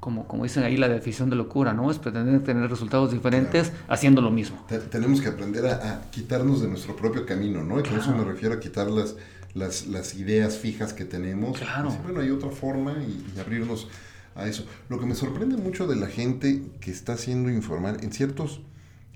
[0.00, 1.90] como, como dicen ahí la definición de locura, ¿no?
[1.90, 4.66] Es pretender tener resultados diferentes haciendo lo mismo.
[4.90, 7.78] tenemos que aprender a, quitarnos de nuestro propio camino, ¿no?
[7.80, 9.14] Y con eso me refiero a quitar las,
[9.54, 11.58] las, ideas fijas que tenemos.
[11.58, 11.90] Claro.
[12.02, 13.88] bueno, hay otra forma y, y, abrirnos
[14.34, 14.64] a eso.
[14.88, 18.60] Lo que me sorprende mucho de la gente que está siendo informal en ciertos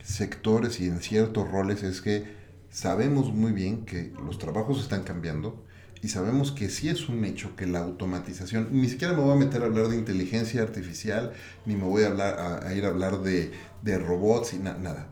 [0.09, 2.25] sectores y en ciertos roles es que
[2.71, 5.63] sabemos muy bien que los trabajos están cambiando
[6.01, 9.37] y sabemos que sí es un hecho que la automatización, ni siquiera me voy a
[9.37, 11.33] meter a hablar de inteligencia artificial,
[11.67, 13.53] ni me voy a, hablar, a, ir a hablar de,
[13.99, 15.09] robots y nada,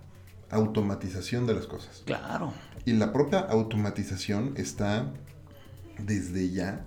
[0.50, 2.02] automatización de las cosas.
[2.06, 2.52] Claro.
[2.84, 5.12] Y la propia automatización está
[5.98, 6.86] desde ya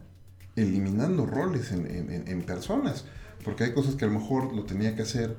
[0.56, 3.06] eliminando roles en, personas,
[3.44, 5.36] porque hay cosas que a lo mejor lo tenía que hacer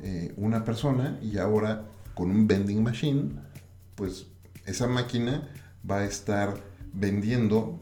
[0.00, 3.30] eh, una persona y ahora con un vending machine,
[3.94, 4.26] pues
[4.66, 5.48] esa máquina
[5.88, 6.54] va a estar
[6.92, 7.80] vendiendo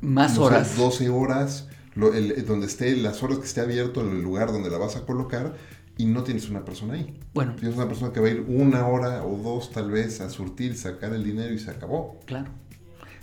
[0.00, 0.76] más horas.
[0.76, 4.96] 12 horas, donde esté, las horas que esté abierto, en el lugar donde la vas
[4.96, 5.54] a colocar,
[5.96, 7.14] y no tienes una persona ahí.
[7.34, 7.54] Bueno.
[7.56, 10.76] Tienes una persona que va a ir una hora o dos tal vez a surtir,
[10.76, 12.18] sacar el dinero y se acabó.
[12.24, 12.50] Claro.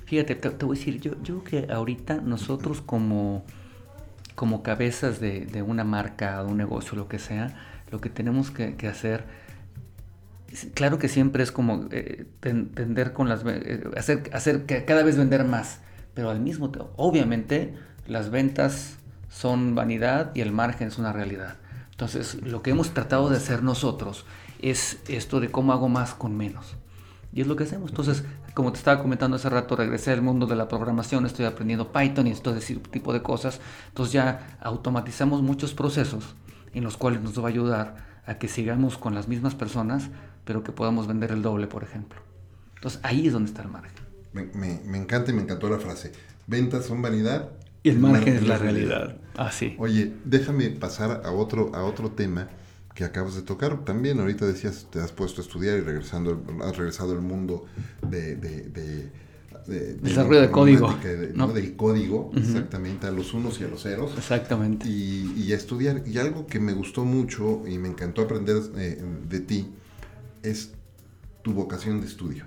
[0.06, 3.44] Fíjate, te, voy a decir, yo, yo creo que ahorita nosotros como,
[4.36, 7.58] como cabezas de, una marca, de un negocio, lo que sea,
[7.92, 9.26] lo que tenemos que, que hacer
[10.74, 15.44] claro que siempre es como eh, tender con las eh, hacer hacer cada vez vender
[15.44, 15.80] más
[16.14, 17.76] pero al mismo tiempo obviamente
[18.08, 18.98] las ventas
[19.30, 21.58] son vanidad y el margen es una realidad.
[21.92, 24.26] Entonces lo que hemos tratado de hacer nosotros
[24.62, 26.76] es esto de cómo hago más con menos.
[27.34, 27.92] Y es lo que hacemos.
[27.92, 31.92] Entonces como te estaba comentando hace rato regresé al mundo de la programación estoy aprendiendo
[31.92, 33.60] Python y todo ese tipo de cosas.
[33.90, 36.36] Entonces ya automatizamos muchos procesos
[36.74, 40.10] en los cuales nos va a ayudar a que sigamos con las mismas personas
[40.48, 42.20] pero que podamos vender el doble, por ejemplo.
[42.76, 43.92] Entonces ahí es donde está el margen.
[44.32, 46.14] Me, encanta y me encantó la frase.
[46.48, 47.50] Ventas son vanidad.
[47.84, 49.18] Y el, margen, es la realidad.
[49.36, 49.76] Así.
[49.78, 52.48] Ah, Oye, déjame pasar a otro, a otro tema
[52.96, 53.84] que acabas de tocar.
[53.84, 57.66] También ahorita decías, te has puesto a estudiar y regresando, has regresado al mundo
[58.10, 59.12] de, de,
[60.02, 60.96] desarrollo de código.
[61.34, 61.48] ¿no?
[61.50, 64.12] Del código, exactamente, a los unos y a los ceros.
[64.18, 64.88] Exactamente.
[64.88, 66.04] Y, y, estudiar.
[66.06, 69.74] Y algo que me gustó mucho y me encantó aprender eh, de ti
[70.50, 70.72] es
[71.44, 72.46] tu vocación de estudio.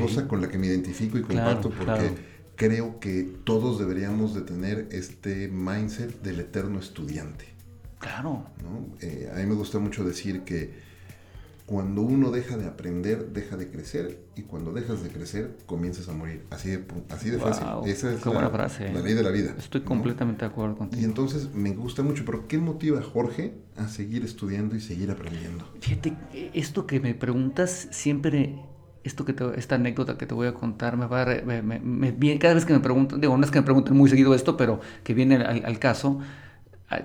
[0.00, 2.14] Cosa con la que me identifico y comparto porque
[2.56, 7.46] creo que todos deberíamos de tener este mindset del eterno estudiante.
[8.00, 8.46] Claro.
[9.00, 10.87] Eh, a mí me gusta mucho decir que
[11.68, 16.14] cuando uno deja de aprender, deja de crecer, y cuando dejas de crecer, comienzas a
[16.14, 16.46] morir.
[16.48, 17.66] Así de, así de fácil.
[17.84, 18.90] Esa es la, frase.
[18.90, 19.54] la, ley de la vida.
[19.58, 21.02] Estoy completamente de acuerdo contigo.
[21.02, 25.10] Y entonces me gusta mucho, pero ¿qué motiva a Jorge a seguir estudiando y seguir
[25.10, 25.70] aprendiendo?
[25.80, 26.16] Fíjate,
[26.54, 28.58] esto que me preguntas siempre
[29.04, 32.64] esto que esta anécdota que te voy a contar me va a, me, cada vez
[32.64, 35.36] que me preguntan, digo, no es que me pregunten muy seguido esto, pero que viene
[35.36, 36.18] al, caso,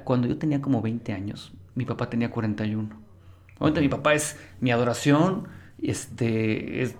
[0.05, 3.12] cuando yo tenía como 20 años, mi papá tenía 41.
[3.57, 5.47] Obviamente mi papá es mi adoración,
[5.81, 6.95] este, es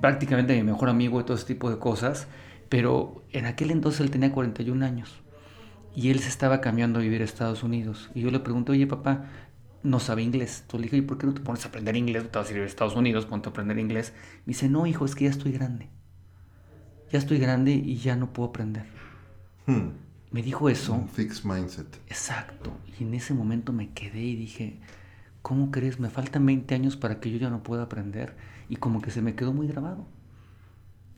[0.00, 2.26] prácticamente mi mejor amigo y todo ese tipo de cosas,
[2.68, 5.22] pero en aquel entonces él tenía 41 años
[5.94, 8.10] y él se estaba cambiando a vivir a Estados Unidos.
[8.14, 9.26] Y yo le pregunté, oye papá,
[9.82, 10.60] no sabe inglés.
[10.62, 12.30] Entonces le dije, ¿y por qué no te pones a aprender inglés?
[12.30, 14.12] Te vas a ir a Estados Unidos, ponte a aprender inglés.
[14.46, 15.88] Me dice, no, hijo, es que ya estoy grande.
[17.10, 18.86] Ya estoy grande y ya no puedo aprender.
[19.66, 19.90] Hmm.
[20.30, 20.94] Me dijo eso.
[20.94, 21.86] Un fixed mindset.
[22.06, 22.72] Exacto.
[22.98, 24.80] Y en ese momento me quedé y dije,
[25.42, 26.00] ¿cómo crees?
[26.00, 28.34] Me faltan 20 años para que yo ya no pueda aprender.
[28.68, 30.06] Y como que se me quedó muy grabado.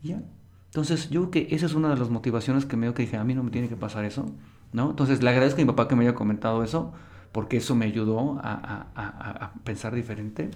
[0.03, 0.23] ya.
[0.67, 3.17] Entonces, yo creo que esa es una de las motivaciones que me dio que dije,
[3.17, 4.27] a mí no me tiene que pasar eso.
[4.73, 4.91] ¿no?
[4.91, 6.93] Entonces, le agradezco a mi papá que me haya comentado eso
[7.35, 10.51] porque eso me ayudó a, pensar diferente.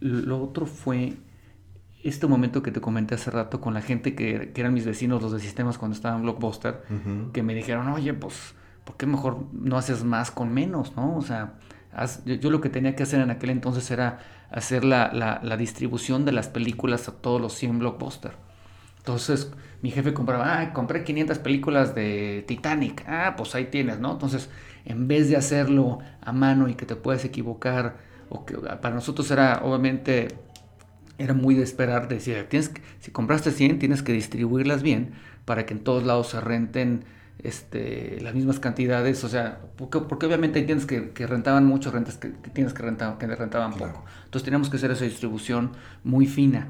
[0.00, 1.14] Lo otro fue
[2.02, 5.30] este momento que te comenté hace rato con la gente que, eran mis vecinos, los
[5.30, 6.82] de sistemas cuando estaba en Blockbuster,
[7.32, 11.16] que me dijeron, oye, pues, ¿por qué mejor no haces más con menos, no?
[11.16, 11.54] O sea,
[12.24, 16.48] yo, lo que tenía que hacer en aquel entonces era hacer la, distribución de las
[16.48, 18.32] películas a todos los 100 Blockbuster.
[18.98, 19.52] Entonces,
[19.82, 23.04] mi jefe compraba, ah, compré 500 películas de Titanic.
[23.06, 24.12] Ah, pues ahí tienes, ¿no?
[24.12, 24.48] Entonces,
[24.84, 27.96] en vez de hacerlo a mano y que te puedas equivocar,
[28.30, 30.28] o que para nosotros era obviamente
[31.18, 35.12] era muy de esperar, decir, tienes si compraste 100 tienes que distribuirlas bien
[35.44, 37.04] para que en todos lados se renten
[37.44, 42.16] este, las mismas cantidades, o sea, porque, porque obviamente tienes que, que rentaban mucho, rentas
[42.16, 44.04] que, tienes que rentar, que rentaban poco.
[44.24, 46.68] Entonces teníamos que hacer esa distribución muy fina,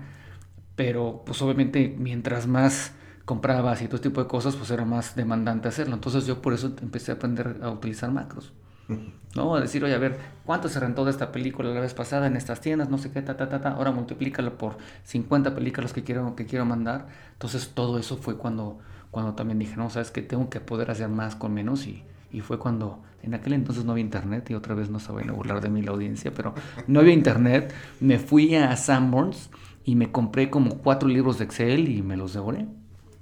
[0.75, 2.93] pero pues obviamente mientras más
[3.25, 5.95] comprabas y todo tipo de cosas, pues era más demandante hacerlo.
[5.95, 8.53] Entonces yo por eso empecé a aprender a utilizar macros.
[9.35, 9.55] ¿No?
[9.57, 12.37] A decir, oye, a ver, ¿cuánto se rentó de esta película la vez pasada en
[12.37, 12.91] estas tiendas?
[12.91, 13.71] No sé qué, ta, ta, ta, ta.
[13.71, 17.09] Ahora multiplícalo por 50 películas que quiero, que quiero mandar.
[17.33, 18.79] Entonces todo eso fue cuando,
[19.15, 22.41] cuando también dije, no, sabes que tengo que poder hacer más con menos y, y
[22.41, 25.71] fue cuando en aquel entonces no había internet y otra vez no a burlar de
[25.71, 26.53] mí la audiencia, pero
[26.89, 27.73] no había internet.
[28.01, 29.51] Me fui a Sanborns
[29.85, 32.67] y me compré como cuatro libros de Excel y me los devoré.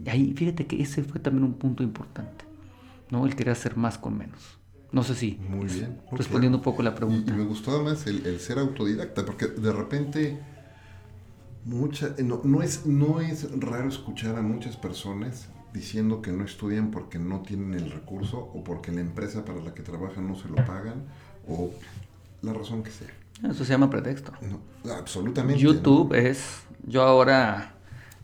[0.04, 2.46] Y ahí, fíjate que ese fue también un punto importante,
[3.10, 3.26] ¿no?
[3.26, 4.58] El querer hacer más con menos.
[4.90, 6.00] No sé si Muy bien.
[6.10, 7.32] respondiendo un poco la pregunta.
[7.32, 10.40] Y, me gustó además el, ser autodidacta, porque de repente
[11.64, 16.90] mucha, no, no, es, no es raro escuchar a muchas personas diciendo que no estudian
[16.90, 20.48] porque no tienen el recurso o porque la empresa para la que trabajan no se
[20.48, 21.04] lo pagan
[21.48, 21.70] o
[22.42, 23.08] la razón que sea.
[23.48, 24.32] Eso se llama pretexto.
[24.84, 25.60] absolutamente.
[25.60, 27.72] YouTube es, yo ahora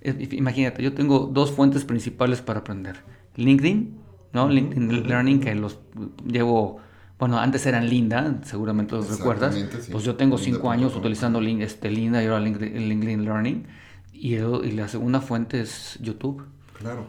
[0.03, 2.97] imagínate, yo tengo dos fuentes principales para aprender.
[3.37, 3.99] LinkedIn,
[4.33, 4.49] ¿no?
[4.49, 5.79] LinkedIn Learning, que los
[6.27, 6.79] llevo,
[7.19, 9.57] bueno, antes eran Linda, seguramente los recuerdas.
[9.91, 13.67] Pues yo tengo cinco años utilizando este, Linda y ahora LinkedIn Learning.
[14.13, 16.45] Y, y, la segunda fuente es YouTube.
[16.79, 17.07] Claro,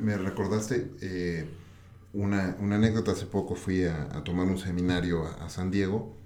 [0.00, 1.46] me, recordaste eh,
[2.12, 3.12] una, una, anécdota.
[3.12, 6.16] Hace poco fui a, tomar un seminario a, San Diego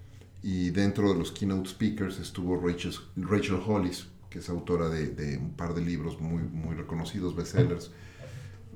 [0.42, 5.52] y dentro de los keynote speakers estuvo Rachel, Rachel Hollis que es autora de, un
[5.52, 7.90] par de libros muy, muy reconocidos, bestsellers,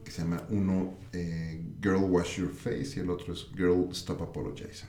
[0.02, 4.22] que se llama uno eh, Girl Wash Your Face y el otro es Girl Stop
[4.22, 4.88] Apologizing.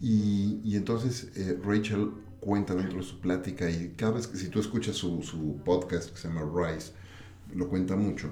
[0.00, 4.48] Y, y, entonces eh, Rachel cuenta dentro de su plática y cada vez que si
[4.48, 6.92] tú escuchas su, su podcast que se llama Rise,
[7.52, 8.30] lo cuenta mucho,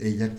[0.00, 0.32] ella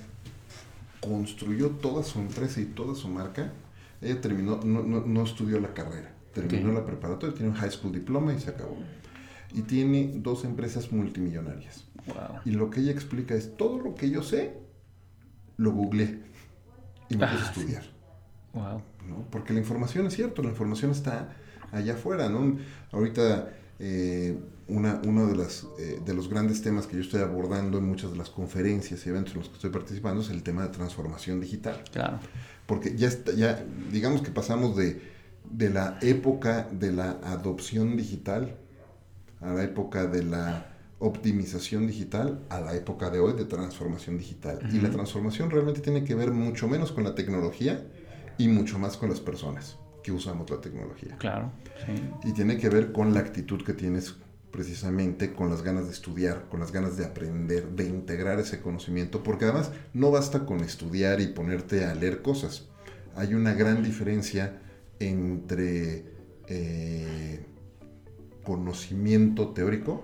[0.99, 3.53] construyó toda su empresa y toda su marca.
[4.01, 7.91] Ella terminó, no, no, no estudió la carrera, terminó la preparatoria, tiene un high school
[7.91, 8.77] diploma y se acabó
[9.53, 11.85] y tiene dos empresas multimillonarias.
[12.45, 14.57] Y lo que ella explica es, todo lo que yo sé,
[15.57, 16.19] lo googleé
[17.09, 17.83] y me puse a ah, estudiar.
[19.29, 21.35] Porque la información es cierto, la información está
[21.71, 22.57] allá afuera, ¿no?
[22.91, 24.37] Ahorita eh,
[24.71, 28.11] una, uno de, las, eh, de los grandes temas que yo estoy abordando en muchas
[28.11, 31.41] de las conferencias y eventos en los que estoy participando es el tema de transformación
[31.41, 31.83] digital.
[31.91, 32.19] Claro.
[32.65, 35.01] Porque ya, está, ya digamos que pasamos de,
[35.49, 38.55] de la época de la adopción digital
[39.41, 40.67] a la época de la
[40.99, 44.59] optimización digital a la época de hoy de transformación digital.
[44.71, 47.83] Y la transformación realmente tiene que ver mucho menos con la tecnología
[48.37, 51.17] y mucho más con las personas que usamos la tecnología.
[51.17, 51.51] Claro,
[51.85, 52.29] sí.
[52.29, 54.15] Y tiene que ver con la actitud que tienes
[54.51, 59.23] precisamente con las ganas de estudiar, con las ganas de aprender, de integrar ese conocimiento,
[59.23, 62.67] porque además no basta con estudiar y ponerte a leer cosas.
[63.15, 64.61] Hay una gran diferencia
[64.99, 66.05] entre
[66.47, 67.45] eh,
[68.43, 70.03] conocimiento teórico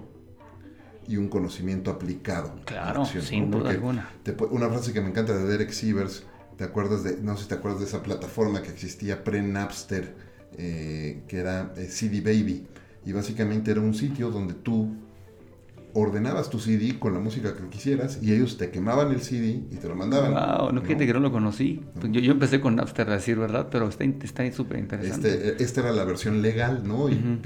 [1.07, 2.55] y un conocimiento aplicado.
[2.65, 4.10] Claro, sin duda alguna.
[4.51, 6.23] una frase que me encanta de Derek Sievers,
[6.57, 10.15] ¿te acuerdas de, no sé si te acuerdas de esa plataforma que existía pre-Napster,
[10.57, 12.67] eh, que era eh, CD Baby?
[13.08, 14.93] Y básicamente era un sitio donde tú
[15.93, 19.78] ordenabas tu CD con la música que quisieras y ellos te quemaban el CD y
[19.78, 20.34] te lo mandaban.
[20.34, 21.80] Wow, no, fíjate que no lo conocí.
[22.02, 25.52] Pues yo, yo, empecé con Napster, a decir verdad, pero está súper interesante.
[25.52, 27.08] Este, esta era la versión legal, ¿no?
[27.08, 27.39] Y,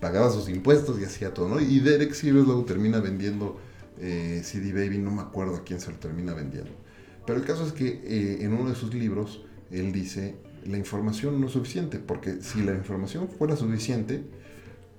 [0.00, 1.60] pagaba sus impuestos y hacía todo, ¿no?
[1.60, 3.60] Y Derek Sivers luego termina vendiendo
[3.98, 6.72] eh, CD Baby, no me acuerdo a quién se lo termina vendiendo.
[7.26, 11.38] Pero el caso es que eh, en uno de sus libros, él dice, la información
[11.38, 14.24] no es suficiente, porque si la información fuera suficiente,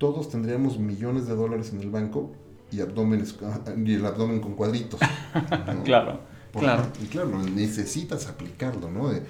[0.04, 2.34] todos tendríamos millones de dólares en el banco
[2.74, 3.38] y, abdómenes,
[3.86, 5.00] y el abdomen con cuadritos.
[5.86, 6.20] claro,
[6.52, 6.88] claro.
[7.02, 9.14] Y claro, necesitas aplicarlo, ¿no?
[9.14, 9.24] Eh,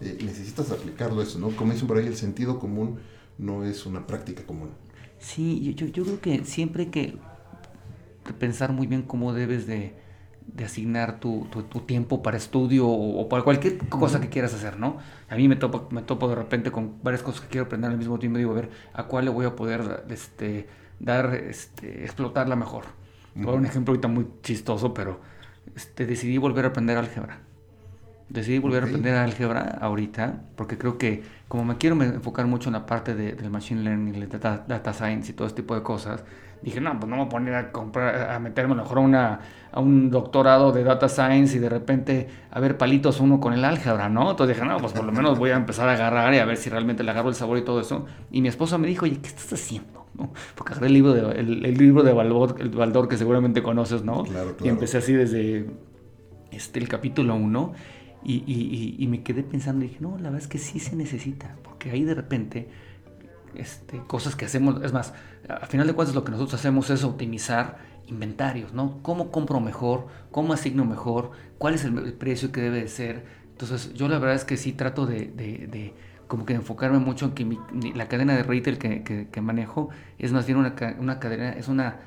[0.00, 1.50] necesitas aplicarlo eso, ¿no?
[1.50, 2.98] Como dicen por ahí, el sentido común
[3.38, 4.70] no es una práctica común.
[5.20, 7.14] Sí, yo, yo, creo que siempre hay que
[8.40, 9.94] pensar muy bien cómo debes de,
[10.46, 14.98] de asignar tu, tu, tiempo para estudio o, para cualquier cosa que quieras hacer, ¿no?
[15.28, 17.98] A mí me topo, me topo de repente con varias cosas que quiero aprender al
[17.98, 22.04] mismo tiempo y digo, a ver, ¿a cuál le voy a poder este, dar, este,
[22.04, 22.84] explotarla mejor?
[23.34, 25.20] Voy a dar un ejemplo ahorita muy chistoso, pero
[25.74, 27.40] este, decidí volver a aprender álgebra.
[28.28, 32.72] Decidí volver a aprender álgebra ahorita porque creo que como me quiero enfocar mucho en
[32.72, 35.82] la parte de, del machine learning, el data, data, science y todo este tipo de
[35.82, 36.24] cosas,
[36.60, 38.98] dije, no, pues no me voy a poner a, comprar, a meterme a lo mejor
[38.98, 43.38] a, una, a un doctorado de data science y de repente a ver palitos uno
[43.38, 44.32] con el álgebra, ¿no?
[44.32, 46.56] Entonces dije, no, pues por lo menos voy a empezar a agarrar y a ver
[46.56, 48.06] si realmente le agarro el sabor y todo eso.
[48.32, 50.06] Y mi esposa me dijo, oye, ¿qué estás haciendo?
[50.14, 50.32] ¿no?
[50.56, 54.24] Porque agarré el libro de, el, libro de Baldor, el Baldor que seguramente conoces, ¿no?
[54.24, 54.66] Claro, claro.
[54.66, 55.66] Y empecé así desde
[56.50, 57.72] este, el capítulo 1
[58.26, 60.96] y, y, y, me quedé pensando y dije, no, la verdad es que sí se
[60.96, 62.68] necesita, porque ahí de repente
[63.54, 65.14] este, cosas que hacemos, es más,
[65.48, 69.00] a final de cuentas lo que nosotros hacemos es optimizar inventarios, ¿no?
[69.02, 70.08] ¿Cómo compro mejor?
[70.30, 71.32] ¿Cómo asigno mejor?
[71.58, 73.24] ¿Cuál es el, precio que debe de ser?
[73.50, 75.94] Entonces yo la verdad es que sí trato de, de, de
[76.28, 77.58] como que enfocarme mucho en que mi,
[77.94, 81.68] la cadena de retail que, que, que, manejo es más bien una, una cadena, es
[81.68, 82.00] una,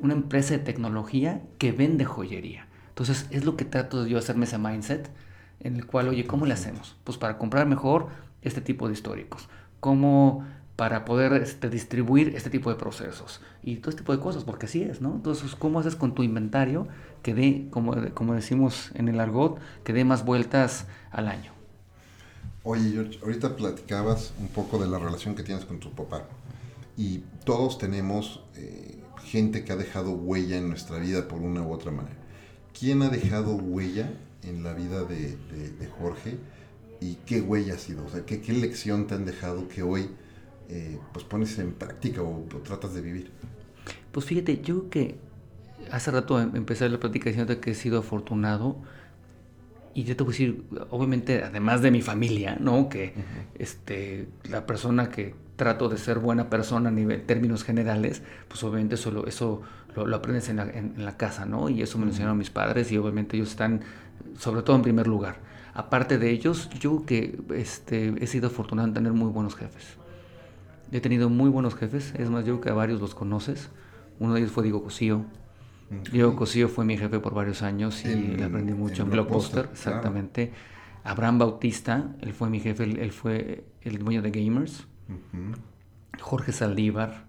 [0.00, 2.66] una empresa de tecnología que vende joyería.
[2.88, 5.10] Entonces es lo que trato yo hacerme ese mindset
[5.60, 6.96] en el cual, oye, ¿cómo le hacemos?
[7.04, 8.08] Pues para comprar mejor
[8.42, 9.48] este tipo de históricos.
[9.80, 13.40] ¿Cómo para poder este, distribuir este tipo de procesos?
[13.62, 15.14] Y todo este tipo de cosas, porque así es, ¿no?
[15.14, 16.86] Entonces, ¿cómo haces con tu inventario
[17.22, 21.52] que dé, como, como decimos en el argot, que dé más vueltas al año?
[22.62, 26.24] Oye, George, ahorita platicabas un poco de la relación que tienes con tu papá.
[26.96, 31.72] Y todos tenemos eh, gente que ha dejado huella en nuestra vida por una u
[31.72, 32.16] otra manera.
[32.78, 35.36] ¿Quién ha dejado huella en la vida de,
[35.98, 36.38] Jorge
[37.00, 40.10] y qué huella ha sido, o sea, qué, qué lección te han dejado que hoy
[40.68, 43.30] eh, pues pones en práctica o, tratas de vivir.
[44.12, 45.16] Pues fíjate, yo que
[45.90, 48.76] hace rato em, empecé la plática diciendo que he sido afortunado
[49.94, 52.88] y yo te voy a decir, obviamente, además de mi familia, ¿no?
[52.88, 53.14] Que
[53.58, 58.94] este, la persona que trato de ser buena persona a nivel términos generales, pues obviamente
[58.94, 59.62] eso lo, eso
[59.96, 61.68] lo, aprendes en la, en, la, casa, ¿no?
[61.68, 63.80] Y eso me lo enseñaron mis padres y obviamente ellos están
[64.38, 65.36] sobre todo en primer lugar.
[65.74, 69.96] Aparte de ellos, yo que este, he sido afortunado en tener muy buenos jefes.
[70.90, 73.68] He tenido muy buenos jefes, es más, yo creo que a varios los conoces.
[74.18, 75.24] Uno de ellos fue Diego Cosío.
[76.12, 80.52] Diego Cosío fue mi jefe por varios años y le aprendí mucho en, Blockbuster, exactamente.
[81.04, 84.86] Abraham Bautista, él fue mi jefe, él, fue el dueño de Gamers.
[86.20, 87.26] Jorge Saldívar.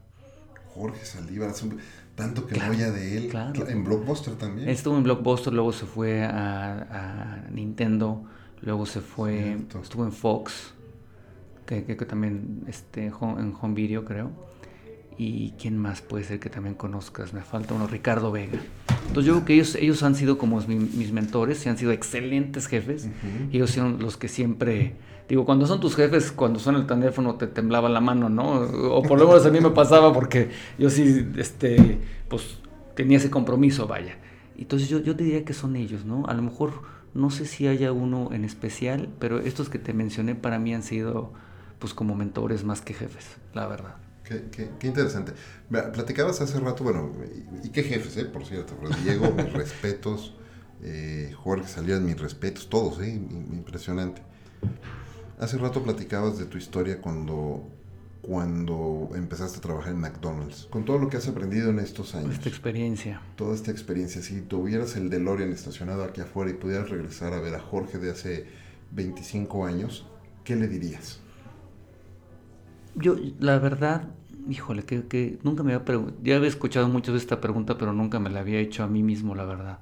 [0.74, 1.54] Jorge Saldívar,
[2.20, 3.32] tanto que voy de él.
[3.68, 4.70] En Blockbuster también.
[4.70, 8.24] estuvo en Blockbuster, luego se fue a, Nintendo,
[8.62, 10.74] luego se fue, estuvo en Fox,
[11.66, 14.49] que, que, también este, en Home Video creo.
[15.20, 17.34] ¿Y quién más puede ser que también conozcas?
[17.34, 18.58] Me falta uno, Ricardo Vega.
[19.08, 22.68] Entonces yo creo que ellos, ellos han sido como mis mentores, y han sido excelentes
[22.68, 23.10] jefes,
[23.52, 24.96] y ellos son los que siempre...
[25.28, 28.62] Digo, cuando son tus jefes, cuando suena el teléfono te temblaba la mano, ¿no?
[28.62, 32.00] O por lo menos a mí me pasaba porque yo sí, este,
[32.30, 32.58] pues
[32.96, 34.18] tenía ese compromiso, vaya.
[34.58, 36.26] Entonces yo, yo diría que son ellos, ¿no?
[36.28, 36.82] A lo mejor
[37.14, 40.82] no sé si haya uno en especial, pero estos que te mencioné para mí han
[40.82, 41.34] sido
[41.78, 43.96] pues como mentores más que jefes, la verdad.
[44.52, 45.34] Qué, interesante.
[45.70, 47.12] Platicabas hace rato, bueno,
[47.64, 48.76] y, qué jefes, eh, por cierto.
[49.04, 50.36] Diego, mis respetos.
[50.82, 54.22] Eh, Jorge Salías, mis respetos, todos, eh, impresionante.
[55.40, 57.68] Hace rato platicabas de tu historia cuando,
[58.22, 60.68] cuando empezaste a trabajar en McDonald's.
[60.70, 62.36] Con todo lo que has aprendido en estos años.
[62.36, 63.22] Esta experiencia.
[63.36, 64.22] Toda esta experiencia.
[64.22, 68.12] Si tuvieras el DeLorean estacionado aquí afuera y pudieras regresar a ver a Jorge de
[68.12, 68.48] hace
[68.92, 70.06] 25 años,
[70.44, 71.20] ¿qué le dirías?
[72.96, 74.10] Yo, la verdad,
[74.48, 78.20] híjole, que, nunca me había preguntado, ya había escuchado mucho de esta pregunta, pero nunca
[78.20, 79.80] me la había hecho a mí mismo, la verdad.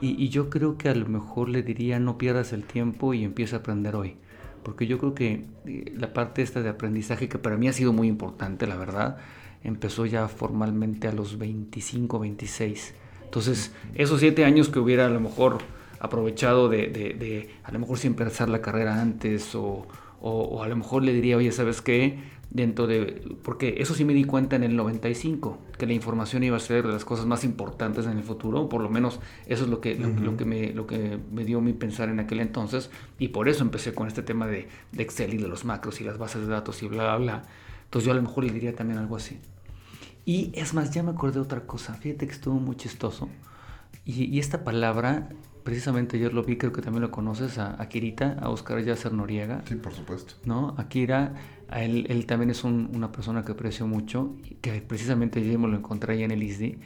[0.00, 3.56] Y, yo creo que a lo mejor le diría, no pierdas el tiempo y empieza
[3.56, 4.16] a aprender hoy.
[4.62, 7.92] Porque yo creo que eh, la parte esta de aprendizaje, que para mí ha sido
[7.92, 9.18] muy importante, la verdad,
[9.64, 12.94] empezó ya formalmente a los 25, 26.
[13.24, 15.58] Entonces, esos siete años que hubiera a lo mejor
[16.00, 19.86] aprovechado de, de, a lo mejor sin empezar la carrera antes o,
[20.20, 22.18] o, a lo mejor le diría, oye, ¿sabes qué?
[22.50, 26.56] Dentro de, porque eso sí me di cuenta en el 95, que la información iba
[26.56, 29.70] a ser de las cosas más importantes en el futuro, por lo menos eso es
[29.70, 33.28] lo que, lo, que, me, lo que me dio mi pensar en aquel entonces, y
[33.28, 36.18] por eso empecé con este tema de, de Excel y de los macros y las
[36.18, 37.42] bases de datos y bla, bla, bla.
[37.84, 39.38] Entonces yo a lo mejor le diría también algo así.
[40.24, 43.28] Y es más, ya me acordé de otra cosa, fíjate que estuvo muy chistoso,
[44.04, 45.28] y, y esta palabra
[45.68, 49.60] precisamente ayer lo vi, creo que también lo conoces, a Akirita, a Oscar Yacer Noriega.
[49.68, 50.32] Sí, por supuesto.
[50.46, 50.74] ¿No?
[50.78, 51.34] Akira,
[51.72, 56.14] él, él también es una persona que aprecio mucho, que precisamente yo me lo encontré
[56.14, 56.78] ahí en el ISDI,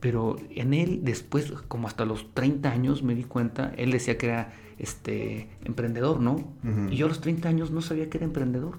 [0.00, 4.26] pero en él después, como hasta los 30 años me di cuenta, él decía que
[4.26, 6.44] era este, emprendedor, ¿no?
[6.90, 8.78] Y yo a los 30 años no sabía que era emprendedor.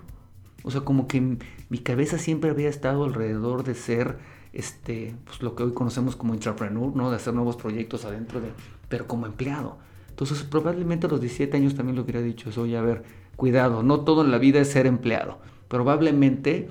[0.63, 1.37] O sea, como que
[1.69, 4.17] mi cabeza siempre había estado alrededor de ser
[4.53, 7.09] este, pues lo que hoy conocemos como entrepreneur, ¿no?
[7.09, 8.49] De hacer nuevos proyectos adentro de,
[8.87, 9.77] pero como empleado.
[10.09, 13.03] Entonces, probablemente a los 17 años también lo hubiera dicho eso, oye, a ver,
[13.35, 15.39] cuidado, no todo en la vida es ser empleado.
[15.67, 16.69] Probablemente,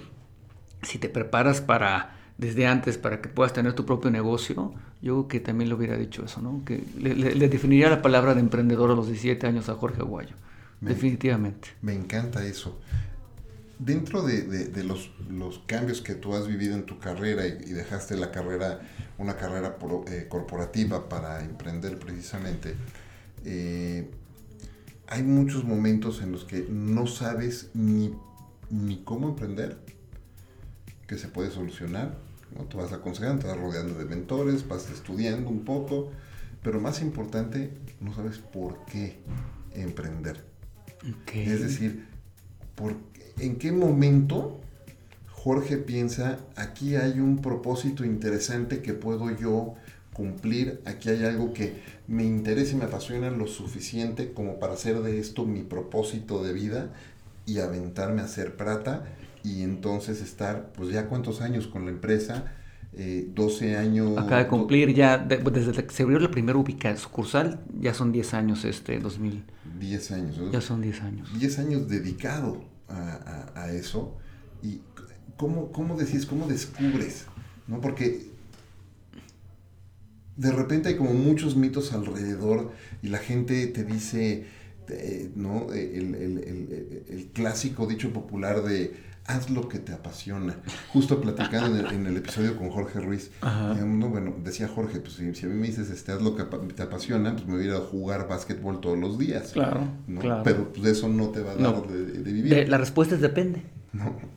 [0.82, 5.28] si te preparas para, desde antes, para que puedas tener tu propio negocio, yo creo
[5.28, 6.62] que también lo hubiera dicho eso, ¿no?
[6.64, 10.34] Que le, definiría la palabra de emprendedor a los 17 años a Jorge Aguayo.
[10.80, 11.68] definitivamente.
[11.80, 12.78] Me encanta eso
[13.84, 15.10] dentro de, los,
[15.66, 18.80] cambios que tú has vivido en tu carrera y, dejaste la carrera,
[19.18, 22.74] una carrera eh, corporativa para emprender precisamente,
[23.44, 24.08] eh,
[25.12, 28.16] hay muchos momentos en los que no sabes ni,
[29.04, 29.76] cómo emprender,
[31.06, 32.16] que se puede solucionar.
[32.56, 32.64] ¿no?
[32.64, 36.10] Tú vas aconsejando, te vas rodeando de mentores, vas estudiando un poco,
[36.62, 39.18] pero más importante, no sabes por qué
[39.74, 40.46] emprender.
[41.34, 42.06] Es decir,
[42.74, 42.96] por
[43.38, 44.60] en qué momento
[45.28, 49.74] Jorge piensa, aquí hay un propósito interesante que puedo yo
[50.12, 55.00] cumplir, aquí hay algo que me interesa y me apasiona lo suficiente como para hacer
[55.00, 56.92] de esto mi propósito de vida
[57.46, 59.04] y aventarme a hacer plata
[59.42, 62.52] y entonces estar, pues ya cuántos años con la empresa,
[62.92, 64.18] 12 eh, años.
[64.18, 68.34] Acaba de cumplir ya, desde que se abrió la primera ubicada sucursal, ya son 10
[68.34, 69.44] años este 2000.
[69.80, 70.52] 10 años.
[70.52, 71.38] Ya son 10 años.
[71.38, 74.14] 10 años dedicado a, eso
[74.62, 74.82] y
[75.38, 77.24] cómo, cómo decís, cómo descubres,
[77.66, 77.80] ¿no?
[77.80, 78.32] Porque
[80.37, 82.72] de repente hay como muchos mitos alrededor
[83.03, 84.47] y la gente te dice,
[85.35, 85.72] ¿no?
[85.72, 88.95] El, el, clásico dicho popular de
[89.26, 90.57] haz lo que te apasiona.
[90.93, 95.55] Justo platicando en el, episodio con Jorge Ruiz, bueno, decía Jorge, pues si, a mí
[95.55, 98.28] me dices, este, haz lo que te apasiona, pues me voy a ir a jugar
[98.28, 99.53] básquetbol todos los días.
[99.53, 99.87] Claro,
[100.45, 102.68] Pero pues eso no te va a dar de, vivir.
[102.68, 103.62] la respuesta es depende.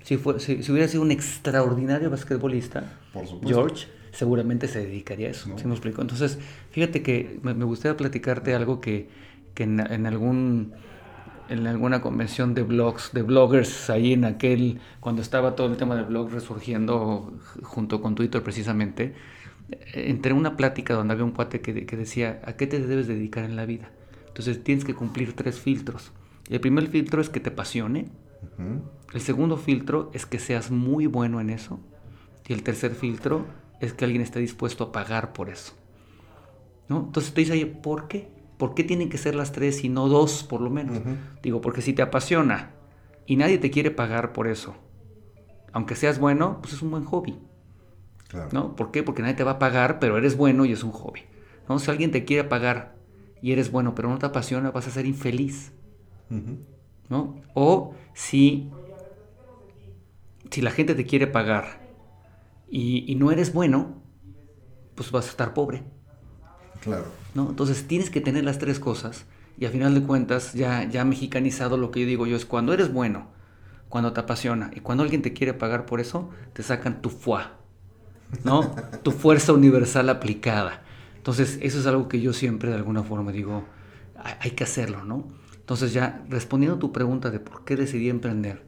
[0.03, 2.99] Si, fue, si, hubiera sido un extraordinario basquetbolista,
[3.43, 5.49] George, seguramente se dedicaría a eso.
[5.57, 6.01] ¿sí me explico?
[6.01, 6.39] Entonces,
[6.71, 9.09] fíjate que me, gustaría platicarte algo que,
[9.53, 10.73] que en algún
[11.49, 15.95] en alguna convención de blogs, de bloggers, ahí en aquel, cuando estaba todo el tema
[15.95, 19.13] de blog resurgiendo junto con Twitter precisamente,
[19.93, 23.43] entré en una plática donde había un cuate que, decía, ¿a qué te debes dedicar
[23.43, 23.91] en la vida?
[24.27, 26.11] Entonces tienes que cumplir tres filtros.
[26.49, 28.07] El primer filtro es que te apasione.
[29.13, 31.79] El segundo filtro es que seas muy bueno en eso.
[32.47, 33.45] Y el tercer filtro
[33.79, 35.73] es que alguien esté dispuesto a pagar por eso.
[36.87, 37.05] ¿No?
[37.05, 38.29] Entonces te dice, ¿por qué?
[38.57, 40.99] ¿por qué tienen que ser las tres y no dos por lo menos?
[41.41, 42.71] Digo, porque si te apasiona
[43.25, 44.75] y nadie te quiere pagar por eso,
[45.71, 47.37] aunque seas bueno, pues es un buen hobby.
[48.51, 48.75] ¿no?
[48.75, 49.03] ¿Por qué?
[49.03, 51.21] Porque nadie te va a pagar, pero eres bueno y es un hobby.
[51.69, 51.79] ¿no?
[51.79, 52.95] Si alguien te quiere pagar
[53.41, 55.71] y eres bueno, pero no te apasiona, vas a ser infeliz.
[57.09, 57.35] ¿no?
[57.53, 58.69] O si,
[60.49, 61.84] si la gente te quiere pagar
[62.69, 64.01] y, y, no eres bueno,
[64.95, 65.83] pues vas a estar pobre.
[66.81, 67.05] Claro.
[67.33, 67.49] ¿no?
[67.49, 69.25] Entonces tienes que tener las tres cosas
[69.57, 72.73] y a final de cuentas ya, ya mexicanizado lo que yo digo yo es cuando
[72.73, 73.27] eres bueno,
[73.89, 77.57] cuando te apasiona y cuando alguien te quiere pagar por eso, te sacan tu fuá,
[78.43, 78.75] ¿no?
[79.03, 80.83] tu fuerza universal aplicada.
[81.17, 83.65] Entonces eso es algo que yo siempre de alguna forma digo,
[84.39, 85.27] hay que hacerlo, ¿no?
[85.55, 88.63] Entonces ya respondiendo a tu pregunta de por qué decidí emprender,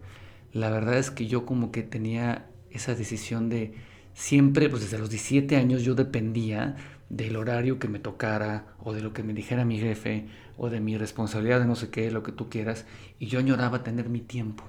[0.53, 3.75] la verdad es que yo como que tenía esa decisión de
[4.17, 6.75] siempre, pues desde los 17 años yo dependía
[7.07, 10.25] del horario que me tocara o de lo que me dijera mi jefe
[10.57, 12.87] o de mi responsabilidad de no sé qué, lo que tú quieras,
[13.19, 14.63] y yo añoraba tener mi tiempo.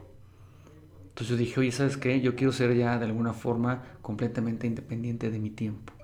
[1.00, 2.20] Entonces yo dije, oye, ¿sabes qué?
[2.20, 5.94] Yo quiero ser ya de alguna forma completamente independiente de mi tiempo.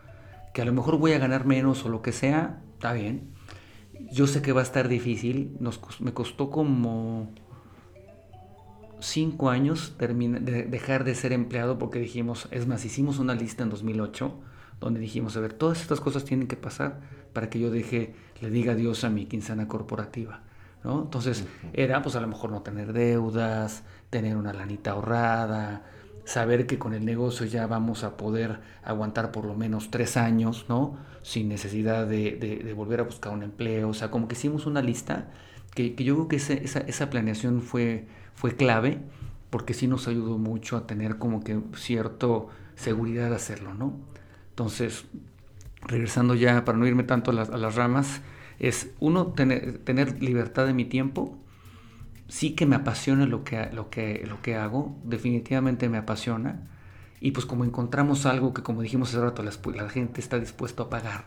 [0.54, 3.28] Que a lo mejor voy a ganar menos o lo que sea, está bien,
[4.10, 5.54] yo sé que va a estar difícil.
[5.60, 7.30] Nos, me costó como
[9.06, 13.70] cinco años de dejar de ser empleado porque dijimos, es más, hicimos una lista en
[13.70, 14.34] 2008
[14.80, 17.00] donde dijimos, a ver, todas estas cosas tienen que pasar
[17.32, 20.42] para que yo deje, le diga adiós a mi quincena corporativa.
[20.82, 21.02] ¿no?
[21.02, 25.84] Entonces era pues a lo mejor no tener deudas, tener una lanita ahorrada,
[26.24, 30.66] saber que con el negocio ya vamos a poder aguantar por lo menos tres años,
[30.68, 30.96] ¿no?
[31.22, 33.90] Sin necesidad de, volver a buscar un empleo.
[33.90, 35.30] O sea, como que hicimos una lista
[35.74, 39.00] que, yo creo que esa, esa, planeación fue, fue clave
[39.50, 42.26] porque sí nos ayudó mucho a tener como que cierta
[42.74, 43.94] seguridad de hacerlo, ¿no?
[44.50, 45.04] Entonces,
[45.82, 48.20] regresando ya, para no irme tanto a las, ramas,
[48.58, 51.38] es uno, tener, libertad de mi tiempo,
[52.28, 56.68] sí que me apasiona lo que, lo que, lo que hago, definitivamente me apasiona.
[57.20, 60.90] Y pues como encontramos algo que como dijimos hace rato, la, gente está dispuesta a
[60.90, 61.26] pagar,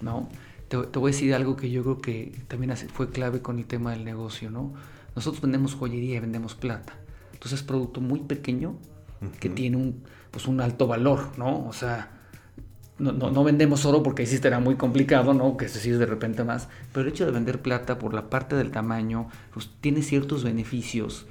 [0.00, 0.28] ¿no?
[0.68, 3.90] Te, voy a decir algo que yo creo que también fue clave con el tema
[3.90, 4.72] del negocio, ¿no?
[5.14, 6.94] Nosotros vendemos joyería y vendemos plata.
[7.32, 8.76] Entonces es producto muy pequeño
[9.40, 11.66] que tiene un, pues un alto valor, ¿no?
[11.66, 12.10] O sea,
[12.98, 15.56] no, vendemos oro porque ahí era muy complicado, ¿no?
[15.56, 16.68] Que se sigue de repente más.
[16.92, 21.26] Pero el hecho de vender plata por la parte del tamaño, pues tiene ciertos beneficios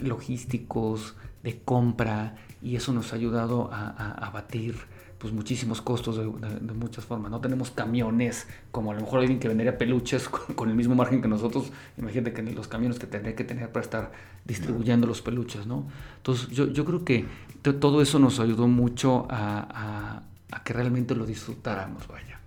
[0.00, 4.76] logísticos, de compra, y eso nos ha ayudado a, abatir
[5.18, 7.30] pues muchísimos costos de, muchas formas.
[7.30, 11.20] No tenemos camiones, como a lo mejor alguien que vendería peluches con, el mismo margen
[11.20, 11.72] que nosotros.
[11.96, 14.12] Imagínate que los camiones que tendría que tener para estar
[14.44, 15.88] distribuyendo los peluches, ¿no?
[16.18, 17.26] Entonces yo, yo creo que
[17.62, 20.22] todo eso nos ayudó mucho a,
[20.64, 22.40] que realmente lo disfrutáramos, vaya.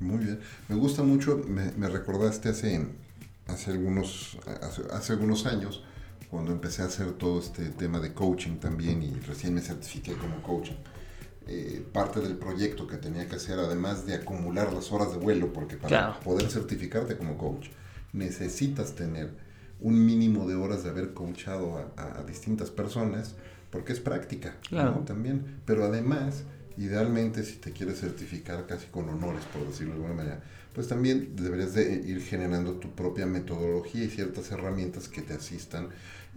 [0.00, 0.40] Muy bien.
[0.68, 2.86] Me gusta mucho, me, recordaste hace,
[3.48, 4.38] hace, algunos,
[4.92, 5.84] hace, algunos años,
[6.30, 10.40] cuando empecé a hacer todo este tema de coaching también y recién me certifiqué como
[10.42, 10.70] coach.
[11.52, 15.52] Eh, parte del proyecto que tenía que hacer, además de acumular las horas de vuelo,
[15.52, 17.66] porque para poder certificarte como coach
[18.12, 19.30] necesitas tener
[19.80, 23.34] un mínimo de horas de haber coachado a, distintas personas,
[23.72, 24.58] porque es práctica
[25.04, 25.60] también.
[25.64, 26.44] Pero además
[26.76, 30.42] idealmente si te quieres certificar casi con honores, por decirlo de alguna manera,
[30.72, 35.88] pues también deberías de ir generando tu propia metodología y ciertas herramientas que te asistan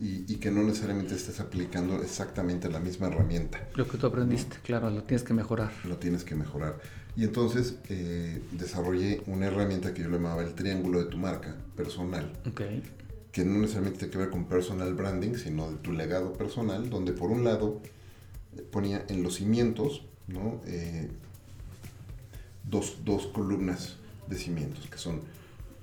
[0.04, 3.68] y, y que no necesariamente estés aplicando exactamente la misma herramienta.
[3.76, 5.72] Lo que tú aprendiste, claro, lo tienes que mejorar.
[5.86, 6.80] Lo tienes que mejorar.
[7.16, 11.56] Y entonces eh, desarrollé una herramienta que yo le llamaba el triángulo de tu marca
[11.76, 12.32] personal.
[12.52, 12.84] Okay.
[13.32, 17.14] Que no necesariamente tiene que ver con personal branding, sino de tu legado personal, donde
[17.14, 17.82] por un lado
[18.72, 20.62] ponía en los cimientos ¿no?
[20.66, 21.10] Eh,
[22.64, 23.98] dos, dos, columnas
[24.28, 25.22] de cimientos, que son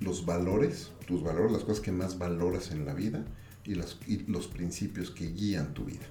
[0.00, 3.24] los valores, tus valores, las cosas que más valoras en la vida
[4.06, 6.06] y, los principios que guían tu vida.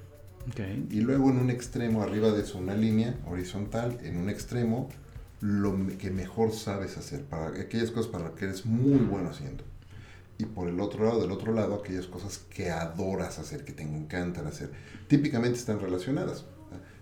[0.89, 4.89] Y luego en un extremo, arriba de eso, una línea horizontal, en un extremo,
[5.41, 9.64] lo que mejor sabes hacer, para aquellas cosas para las que eres muy bueno haciendo.
[10.38, 13.84] Y por el otro lado, del otro lado, aquellas cosas que adoras hacer, que te
[13.84, 14.72] encantan hacer.
[15.07, 16.45] Típicamente están relacionadas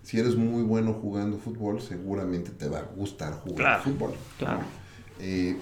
[0.08, 4.14] si eres muy bueno jugando fútbol, seguramente te va a gustar jugar fútbol.
[4.38, 4.60] Claro.
[5.20, 5.56] Eh,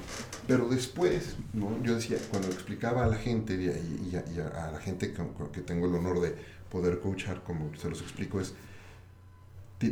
[0.46, 1.82] pero después, ¿no?
[1.82, 6.20] yo decía, cuando explicaba a la gente y, a, la gente que, tengo el honor
[6.20, 6.34] de
[6.70, 8.54] poder coachar, como se los explico, es,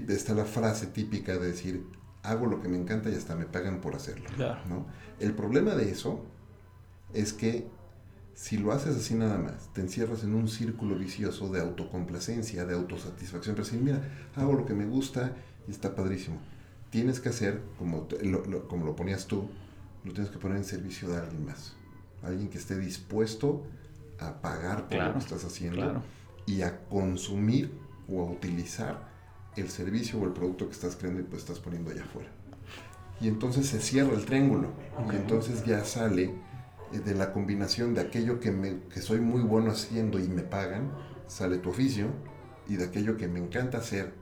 [0.08, 1.86] está la frase típica de decir,
[2.22, 4.28] hago lo que me encanta y hasta me pagan por hacerlo.
[4.68, 4.86] ¿no?
[5.18, 6.24] El problema de eso
[7.12, 7.66] es que
[8.34, 12.74] si lo haces así nada más, te encierras en un círculo vicioso de autocomplacencia, de
[12.74, 14.02] autosatisfacción, pero decir, mira,
[14.34, 15.32] hago lo que me gusta
[15.68, 16.38] y está padrísimo.
[16.94, 19.48] Tienes que hacer, como lo, como lo ponías tú,
[20.04, 21.72] lo tienes que poner en servicio de alguien más.
[22.22, 23.64] Alguien que esté dispuesto
[24.20, 26.04] a pagar por lo que estás haciendo
[26.46, 27.72] y a consumir
[28.08, 29.08] o a utilizar
[29.56, 32.28] el servicio o el producto que estás creando y pues estás poniendo allá afuera.
[33.20, 34.68] Y entonces se cierra el triángulo.
[35.12, 36.32] Y entonces ya sale
[36.92, 40.42] eh, de la combinación de aquello que, me, que soy muy bueno haciendo y me
[40.42, 40.92] pagan,
[41.26, 42.06] sale tu oficio,
[42.68, 44.14] y de aquello que me encanta hacer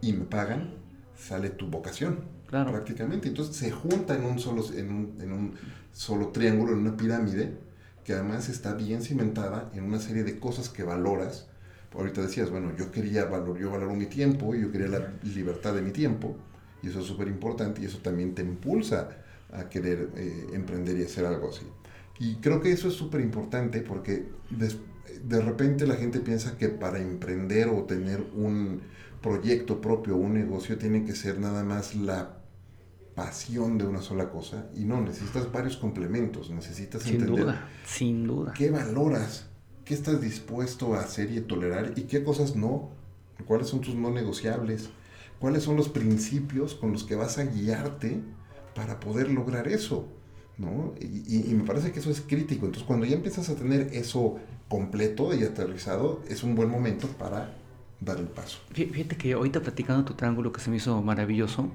[0.00, 0.77] y me pagan,
[1.18, 2.20] sale tu vocación.
[2.46, 2.70] Claro.
[2.70, 3.28] Prácticamente.
[3.28, 5.54] Entonces se junta en un, solo, en, un, en un
[5.92, 7.58] solo triángulo, en una pirámide,
[8.04, 11.48] que además está bien cimentada en una serie de cosas que valoras.
[11.92, 15.82] Ahorita decías, bueno, yo quería valor, yo valoro mi tiempo, yo quería la libertad de
[15.82, 16.36] mi tiempo,
[16.82, 19.08] y eso es súper importante, y eso también te impulsa
[19.52, 21.66] a querer eh, emprender y hacer algo así.
[22.18, 26.98] Y creo que eso es súper importante porque de repente la gente piensa que para
[26.98, 28.80] emprender o tener un
[29.22, 32.38] proyecto propio, un negocio, tiene que ser nada más la
[33.14, 34.68] pasión de una sola cosa.
[34.76, 38.52] Y no, necesitas varios complementos, necesitas sin duda, sin duda.
[38.54, 39.48] qué valoras,
[39.84, 42.90] qué estás dispuesto a hacer y a tolerar y qué cosas no,
[43.46, 44.90] cuáles son tus no negociables,
[45.40, 48.20] cuáles son los principios con los que vas a guiarte
[48.74, 50.06] para poder lograr eso.
[50.56, 50.94] ¿no?
[51.00, 52.66] Y, y, me parece que eso es crítico.
[52.66, 54.38] Entonces, cuando ya empiezas a tener eso
[54.68, 57.54] completo y aterrizado, es un buen momento para
[58.00, 58.60] dar el paso.
[58.72, 61.70] Fíjate que ahorita platicando tu triángulo que se me hizo maravilloso,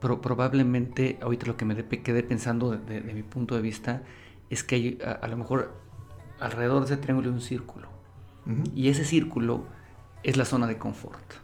[0.00, 4.02] pero probablemente ahorita lo que me quedé pensando de, mi punto de vista
[4.50, 5.74] es que hay, a, lo mejor
[6.40, 7.88] alrededor de ese triángulo hay un círculo.
[8.74, 9.66] Y ese círculo
[10.22, 11.34] es la zona de confort.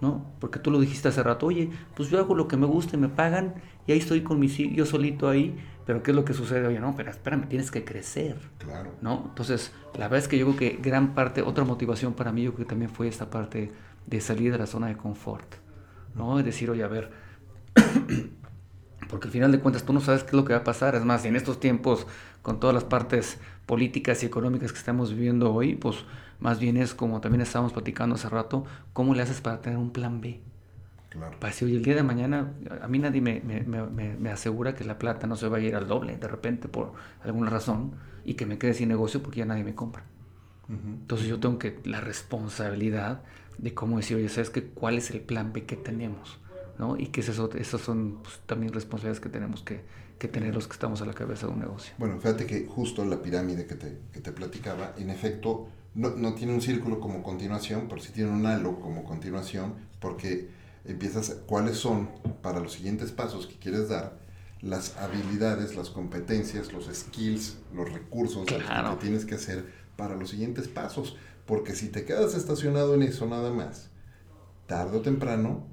[0.00, 0.24] ¿no?
[0.38, 3.00] Porque tú lo dijiste hace rato, oye, pues yo hago lo que me gusta y
[3.00, 3.54] me pagan
[3.86, 6.66] y ahí estoy con mi yo solito ahí, pero ¿qué es lo que sucede?
[6.66, 8.36] Oye, no, pero espérame, tienes que crecer.
[8.58, 8.92] Claro.
[9.00, 9.24] ¿No?
[9.28, 12.54] Entonces, la verdad es que yo creo que gran parte, otra motivación para mí, yo
[12.54, 13.72] creo que también fue esta parte
[14.06, 15.54] de salir de la zona de confort,
[16.14, 16.38] ¿no?
[16.38, 17.10] Es decir, oye, a ver,
[19.08, 20.94] porque al final de cuentas tú no sabes qué es lo que va a pasar.
[20.94, 22.06] Es más, en estos tiempos,
[22.42, 26.04] con todas las partes políticas y económicas que estamos viviendo hoy, pues
[26.40, 29.90] más bien es como también estábamos platicando hace rato, ¿cómo le haces para tener un
[29.90, 30.40] plan B?
[31.12, 31.38] Claro.
[31.38, 34.74] Para si hoy el día de mañana, a mí nadie me, me, me, me, asegura
[34.74, 37.92] que la plata no se va a ir al doble de repente por alguna razón
[38.24, 40.04] y que me quede sin negocio porque ya nadie me compra.
[40.70, 43.20] Entonces yo tengo que la responsabilidad
[43.58, 44.64] de cómo decir, oye, ¿sabes qué?
[44.64, 46.38] ¿Cuál es el plan B que tenemos?
[46.78, 46.96] ¿no?
[46.96, 49.80] Y que eso, esas son pues, también responsabilidades que tenemos que,
[50.18, 51.92] que, tener los que estamos a la cabeza de un negocio.
[51.98, 56.34] Bueno, fíjate que justo la pirámide que te, que te platicaba, en efecto, no, no,
[56.34, 60.48] tiene un círculo como continuación, pero sí tiene un halo como continuación, porque
[60.84, 62.10] empiezas cuáles son
[62.42, 64.20] para los siguientes pasos que quieres dar
[64.62, 68.62] las habilidades, las competencias, los skills, los recursos que
[69.00, 69.66] tienes que hacer
[69.96, 71.16] para los siguientes pasos.
[71.46, 73.90] Porque si te quedas estacionado en eso nada más,
[74.66, 75.66] tarde o temprano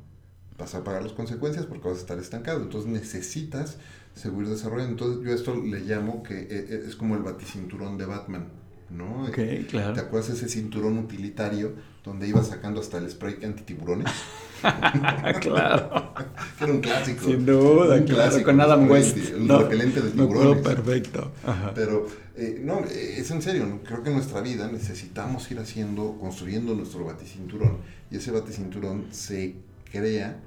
[0.58, 2.64] vas a pagar las consecuencias porque vas a estar estancado.
[2.64, 3.78] Entonces necesitas
[4.16, 4.92] seguir desarrollando.
[4.92, 8.50] Entonces yo esto le llamo que eh, eh, es como el baticinturón de Batman.
[8.90, 9.28] ¿no?
[9.70, 9.94] claro.
[9.94, 14.12] ¿Te acuerdas ese cinturón utilitario donde iba sacando hasta el spray antitiburones?
[15.42, 16.14] claro.
[16.60, 17.26] Era un clásico.
[17.26, 18.46] Sin duda, un clásico.
[18.46, 19.18] Con Adam West.
[19.18, 20.64] El repelente de tiburones.
[20.64, 21.32] perfecto.
[21.76, 26.74] Pero, eh, no, es en serio, creo que en nuestra vida necesitamos ir haciendo, construyendo
[26.76, 27.78] nuestro baticinturón.
[28.12, 29.56] Y ese baticinturón se
[29.92, 30.40] crea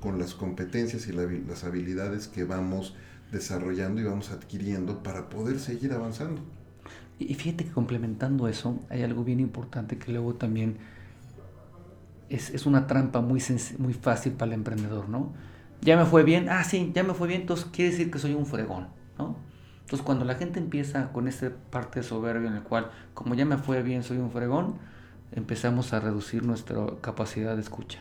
[0.00, 2.94] con las competencias y las habilidades que vamos
[3.32, 6.42] desarrollando y vamos adquiriendo para poder seguir avanzando.
[7.18, 10.78] Y fíjate que complementando eso, hay algo bien importante que luego también
[12.30, 13.42] es, es una trampa muy,
[13.78, 15.32] muy fácil para el emprendedor, ¿no?
[15.82, 18.34] Ya me fue bien, ah, sí, ya me fue bien, entonces quiere decir que soy
[18.34, 19.36] un fregón, ¿no?
[19.80, 23.44] Entonces cuando la gente empieza con esta parte de soberbia en el cual, como ya
[23.44, 24.76] me fue bien, soy un fregón,
[25.32, 28.00] empezamos a reducir nuestra capacidad de escucha.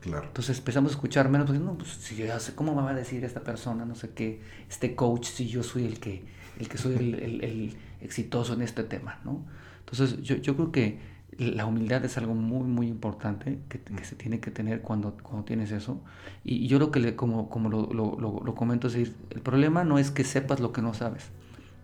[0.00, 0.26] Claro.
[0.26, 2.90] Entonces empezamos a escuchar menos, porque no, pues si yo ya sé, ¿cómo me va
[2.90, 6.24] a decir esta persona, no sé qué, este coach, si yo soy el que,
[6.58, 9.44] el que soy el, exitoso en este tema, ¿no?
[9.80, 10.98] Entonces yo, yo, creo que
[11.38, 15.44] la humildad es algo muy, muy importante que, que se tiene que tener cuando, cuando
[15.44, 16.00] tienes eso.
[16.44, 19.84] Y, yo lo que, le, como, como lo, lo, lo, comento, es decir, el problema
[19.84, 21.30] no es que sepas lo que no sabes.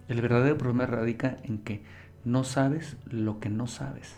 [0.09, 1.83] El verdadero problema radica en que
[2.25, 4.17] no sabes lo que no sabes.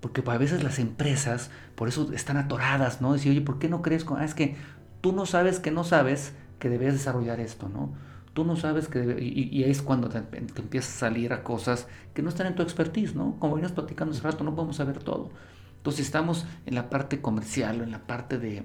[0.00, 3.12] Porque a veces las empresas, por eso están atoradas, ¿no?
[3.12, 4.04] Decir, oye, ¿por qué no crees?
[4.16, 4.56] Ah, es que
[5.00, 7.92] tú no sabes que no sabes que debes desarrollar esto, ¿no?
[8.32, 9.18] Tú no sabes que...
[9.20, 13.14] y, es cuando te, empiezas a salir a cosas que no están en tu expertise,
[13.14, 13.36] ¿no?
[13.38, 15.30] Como venimos platicando hace rato, no podemos saber todo.
[15.76, 18.64] Entonces estamos en la parte comercial o en la parte de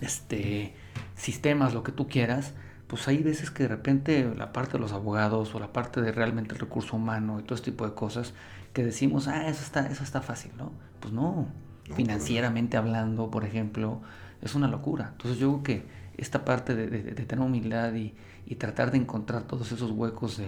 [0.00, 0.74] este,
[1.16, 2.54] sistemas, lo que tú quieras,
[2.86, 6.10] pues hay veces que de repente la parte de los abogados o la parte de
[6.10, 8.32] realmente el recurso humano y todo este tipo de cosas
[8.72, 10.72] que decimos, ah, eso está, eso está fácil, ¿no?
[11.00, 11.48] Pues no,
[11.94, 14.00] financieramente hablando, por ejemplo,
[14.40, 15.10] es una locura.
[15.12, 15.86] Entonces yo creo que
[16.16, 16.88] esta parte de,
[17.24, 18.14] tener humildad y,
[18.56, 20.40] tratar de encontrar todos esos huecos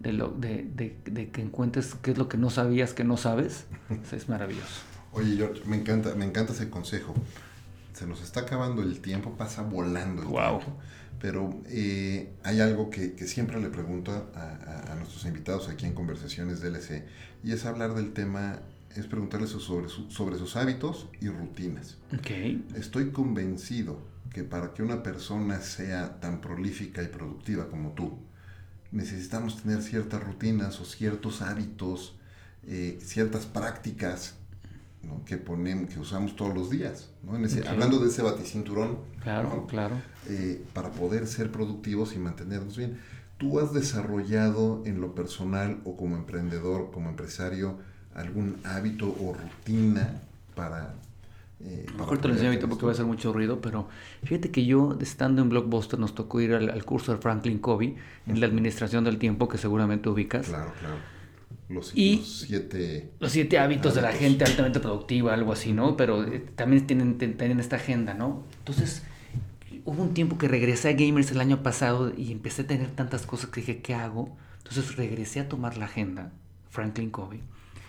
[0.00, 3.66] de, lo, de, que encuentres qué es lo que no sabías que no sabes,
[4.12, 4.82] es maravilloso.
[5.12, 7.14] Oye, George, me encanta, me encanta ese consejo.
[7.94, 10.58] Se nos está acabando el tiempo, pasa volando el wow.
[10.58, 10.78] tiempo.
[11.18, 15.86] Pero eh, hay algo que, que, siempre le pregunto a, a, a, nuestros invitados aquí
[15.86, 17.04] en Conversaciones DLC
[17.42, 18.58] y es hablar del tema,
[18.94, 21.96] es preguntarles sobre, su, sobre sus hábitos y rutinas.
[22.18, 22.66] Okay.
[22.76, 23.98] Estoy convencido
[24.32, 28.18] que para que una persona sea tan prolífica y productiva como tú,
[28.92, 32.16] necesitamos tener ciertas rutinas o ciertos hábitos,
[32.66, 34.34] eh, ciertas prácticas
[35.02, 35.24] ¿no?
[35.24, 37.36] que ponemos, que usamos todos los días, ¿no?
[37.38, 37.70] Ese, okay.
[37.70, 39.66] hablando de ese baticinturón, claro, ¿no?
[39.66, 39.96] claro,
[40.28, 42.98] eh, para poder ser productivos y mantenernos bien.
[43.38, 47.78] ¿Tú has desarrollado en lo personal o como emprendedor, como empresario,
[48.14, 50.22] algún hábito o rutina
[50.54, 50.94] para
[51.60, 53.88] eh, Mejor te lo enseño ahorita porque va a hacer mucho ruido, pero
[54.24, 57.96] fíjate que yo, estando en Blockbuster, nos tocó ir al, al curso de Franklin Covey
[58.26, 60.48] en la administración del tiempo, que seguramente ubicas.
[60.48, 60.96] Claro, claro.
[61.68, 65.72] Los, y los siete, los siete hábitos, hábitos, de la gente altamente productiva, algo así,
[65.72, 65.96] ¿no?
[65.96, 68.44] Pero eh, también tienen, tienen esta agenda, ¿no?
[68.58, 69.02] Entonces,
[69.84, 73.26] hubo un tiempo que regresé a Gamers el año pasado y empecé a tener tantas
[73.26, 74.36] cosas que dije, ¿qué hago?
[74.58, 76.32] Entonces regresé a tomar la agenda,
[76.70, 77.40] Franklin Covey.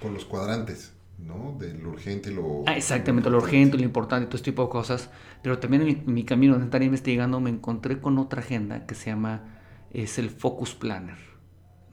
[0.02, 0.94] Con los cuadrantes.
[1.18, 1.56] ¿No?
[1.60, 2.64] De lo urgente y lo...
[2.68, 5.10] Ah, exactamente, lo urgente, lo importante, todo este tipo de cosas.
[5.42, 9.10] Pero también en mi camino de estar investigando me encontré con otra agenda que se
[9.10, 9.60] llama,
[9.92, 11.18] es el Focus Planner.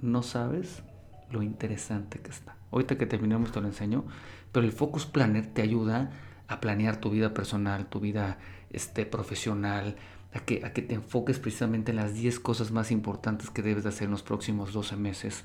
[0.00, 0.82] No sabes
[1.30, 2.56] lo interesante que está.
[2.70, 4.04] Ahorita que terminemos te lo enseño,
[4.52, 6.10] pero el Focus Planner te ayuda
[6.46, 8.38] a planear tu vida personal, tu vida
[8.70, 9.96] este, profesional,
[10.34, 13.84] a que, a que te enfoques precisamente en las 10 cosas más importantes que debes
[13.84, 15.44] de hacer en los próximos 12 meses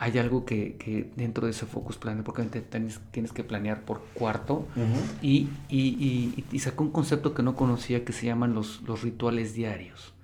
[0.00, 4.00] hay algo que, que, dentro de ese focus planner, porque tienes, tienes que planear por
[4.14, 5.18] cuarto, uh -huh.
[5.20, 9.02] y, y, y, y, sacó un concepto que no conocía que se llaman los, los
[9.02, 10.14] rituales diarios.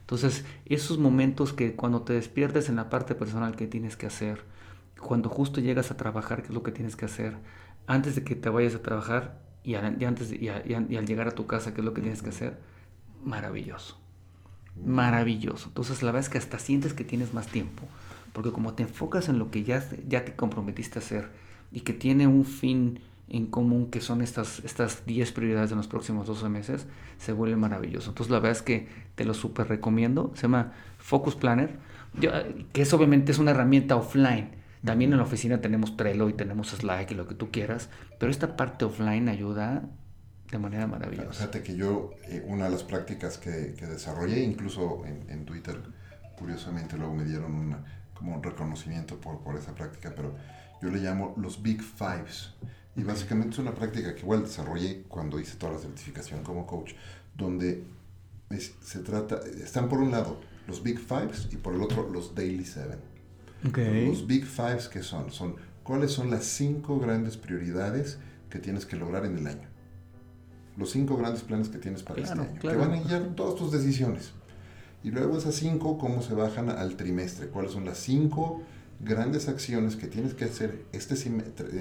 [0.00, 4.42] Entonces, esos momentos que cuando te despiertes en la parte personal que tienes que hacer,
[5.00, 7.36] cuando justo llegas a trabajar, qué es lo que tienes que hacer,
[7.86, 11.06] antes de que te vayas a trabajar y, a, y antes, y, a, y, al
[11.06, 12.58] llegar a tu casa, qué es lo que tienes que hacer,
[13.24, 13.96] maravilloso.
[14.84, 15.68] Maravilloso.
[15.68, 17.84] Entonces, la verdad es que hasta sientes que tienes más tiempo
[18.32, 21.28] porque como te enfocas en lo que ya, ya te comprometiste a hacer
[21.72, 25.86] y que tiene un fin en común que son estas, estas 10 prioridades de los
[25.86, 26.86] próximos 12 meses,
[27.18, 28.10] se vuelve maravilloso.
[28.10, 30.32] Entonces la verdad es que te lo súper recomiendo.
[30.34, 31.70] Se llama Focus Planner,
[32.20, 32.32] Yo,
[32.72, 34.50] que es obviamente es una herramienta offline.
[34.84, 38.32] También en la oficina tenemos Trello y tenemos Slack y lo que tú quieras, pero
[38.32, 39.82] esta parte offline ayuda
[40.50, 41.32] de manera maravillosa.
[41.32, 45.76] Fíjate que yo, eh, una de las prácticas que, que desarrollé, incluso en, en Twitter,
[46.36, 47.84] curiosamente luego me dieron una,
[48.20, 50.34] como un reconocimiento por, por esa práctica, pero
[50.82, 52.52] yo le llamo los Big Fives.
[52.94, 56.92] Y básicamente es una práctica que igual desarrollé cuando hice toda la certificación como coach,
[57.34, 57.82] donde
[58.50, 62.34] es, se trata, están por un lado los Big Fives y por el otro los
[62.34, 62.98] Daily Seven.
[63.68, 64.06] Okay.
[64.06, 65.32] Los Big Fives, ¿qué son?
[65.32, 68.18] Son cuáles son las cinco grandes prioridades
[68.50, 69.68] que tienes que lograr en el año.
[70.76, 72.78] Los cinco grandes planes que tienes para claro, este año, claro.
[72.78, 74.32] que van a guiar todas tus decisiones.
[75.02, 78.62] Y luego esas cinco, cómo se bajan al trimestre, cuáles son las cinco
[79.00, 81.16] grandes acciones que tienes que hacer este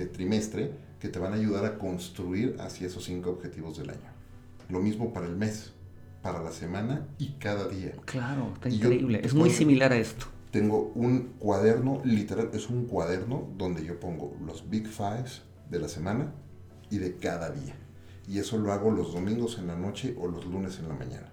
[0.08, 4.10] trimestre que te van a ayudar a construir hacia esos cinco objetivos del año.
[4.70, 5.74] Lo mismo para el mes,
[6.22, 7.94] para la semana y cada día.
[8.06, 9.20] Claro, está y increíble.
[9.22, 10.28] Yo, es muy similar a esto.
[10.52, 15.90] Tengo un cuaderno, literal, es un cuaderno donde yo pongo los Big Fives de la
[15.90, 16.34] semana
[16.90, 17.76] y de cada día.
[18.28, 21.32] Y eso lo hago los domingos en la noche o los lunes en la mañana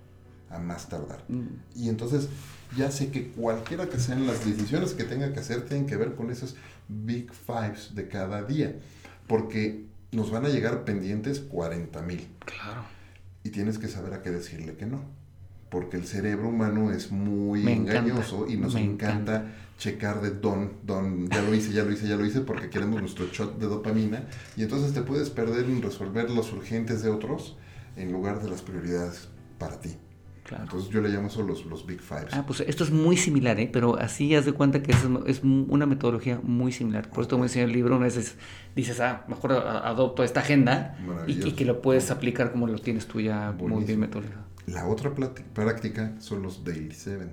[0.56, 1.24] a más tardar.
[1.28, 1.46] Mm.
[1.76, 2.28] Y entonces
[2.76, 6.14] ya sé que cualquiera que sean las decisiones que tenga que hacer tienen que ver
[6.14, 6.56] con esos
[6.88, 8.76] big fives de cada día.
[9.26, 12.26] Porque nos van a llegar pendientes 40 mil.
[12.44, 12.82] Claro.
[13.44, 15.00] Y tienes que saber a qué decirle que no.
[15.68, 18.52] Porque el cerebro humano es muy Me engañoso encanta.
[18.52, 19.54] y nos Me encanta, encanta.
[19.78, 23.00] checar de don, don, ya lo hice, ya lo hice, ya lo hice, porque queremos
[23.00, 24.24] nuestro shot de dopamina.
[24.56, 27.56] Y entonces te puedes perder en resolver los urgentes de otros
[27.96, 29.28] en lugar de las prioridades
[29.58, 29.96] para ti.
[30.46, 30.62] Claro.
[30.62, 32.32] Entonces yo le llamo eso los, los Big Fives.
[32.32, 33.68] Ah, pues esto es muy similar, ¿eh?
[33.72, 37.10] pero así haz de cuenta que es, es una metodología muy similar.
[37.10, 38.36] Por esto me enseña el libro, una vez
[38.76, 43.06] dices, ah, mejor adopto esta agenda y, y, que lo puedes aplicar como lo tienes
[43.06, 43.74] tú ya Buenísimo.
[43.74, 44.46] muy bien metodologizado.
[44.66, 45.12] La otra
[45.52, 47.32] práctica son los Daily Seven.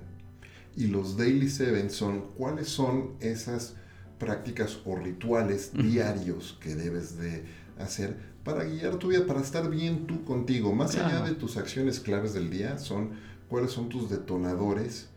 [0.76, 3.76] Y los Daily Seven son cuáles son esas
[4.18, 7.44] prácticas o rituales diarios que debes de
[7.78, 10.74] hacer para guiar tu vida, para estar bien tú contigo.
[10.74, 11.08] Más claro.
[11.08, 13.10] allá de tus acciones claves del día, son
[13.48, 15.08] cuáles son tus detonadores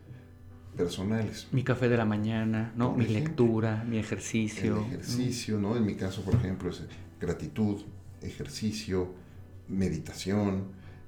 [0.76, 1.48] personales.
[1.52, 2.94] Mi café de la mañana, ¿no?
[2.94, 4.78] mi ejemplo, lectura, mi ejercicio.
[4.78, 5.76] El ejercicio, ¿no?
[5.76, 6.84] En mi caso, por ejemplo, es
[7.20, 7.82] gratitud,
[8.22, 9.14] ejercicio,
[9.68, 10.66] meditación,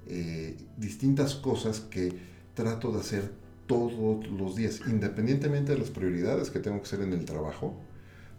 [0.07, 2.13] eh, distintas cosas que
[2.53, 3.31] trato de hacer
[3.67, 7.79] todos los días, independientemente de las prioridades que tengo que hacer en el trabajo,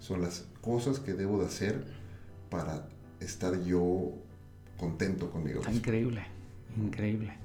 [0.01, 1.85] son las cosas que debo de hacer
[2.51, 2.89] para
[3.20, 4.12] estar yo
[4.76, 5.62] contento conmigo.
[5.70, 6.24] increíble,
[6.76, 7.40] increíble.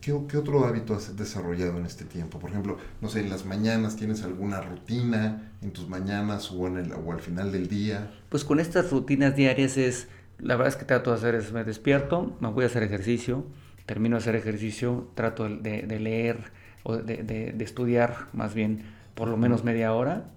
[0.00, 2.38] ¿Qué, otro hábito has desarrollado en este tiempo?
[2.38, 6.78] Por ejemplo, no sé, en las mañanas tienes alguna rutina en tus mañanas o, en
[6.78, 8.10] el, o al final del día.
[8.28, 11.64] Pues con estas rutinas diarias es, la verdad es que trato de hacer es, me
[11.64, 13.44] despierto, me voy a hacer ejercicio,
[13.86, 16.52] termino de hacer ejercicio, trato de, leer
[16.84, 18.84] o de, estudiar más bien
[19.14, 20.30] por lo menos media hora,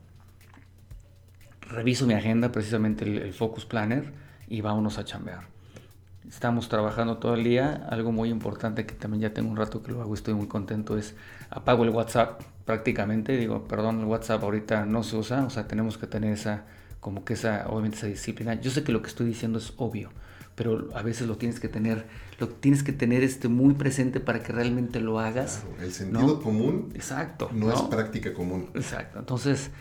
[1.62, 4.12] reviso mi agenda, precisamente el, el Focus Planner,
[4.52, 5.52] y vámonos a chambear
[6.32, 7.86] estamos trabajando todo el día.
[7.90, 10.98] Algo muy importante que también ya tengo un rato que lo hago, estoy muy contento,
[10.98, 11.16] es
[11.50, 13.38] apago el WhatsApp prácticamente.
[13.38, 16.66] Digo, perdón, el WhatsApp ahorita no se usa, o sea, tenemos que tener esa,
[17.00, 18.54] como que esa, obviamente esa disciplina.
[18.56, 20.12] Yo sé que lo que estoy diciendo es obvio,
[20.56, 22.06] pero a veces lo tienes que tener,
[22.40, 25.64] lo tienes que tener este muy presente para que realmente lo hagas.
[25.82, 28.70] el sentido común Exacto, no, es práctica común.
[28.74, 29.20] Exacto.
[29.20, 29.72] Entonces,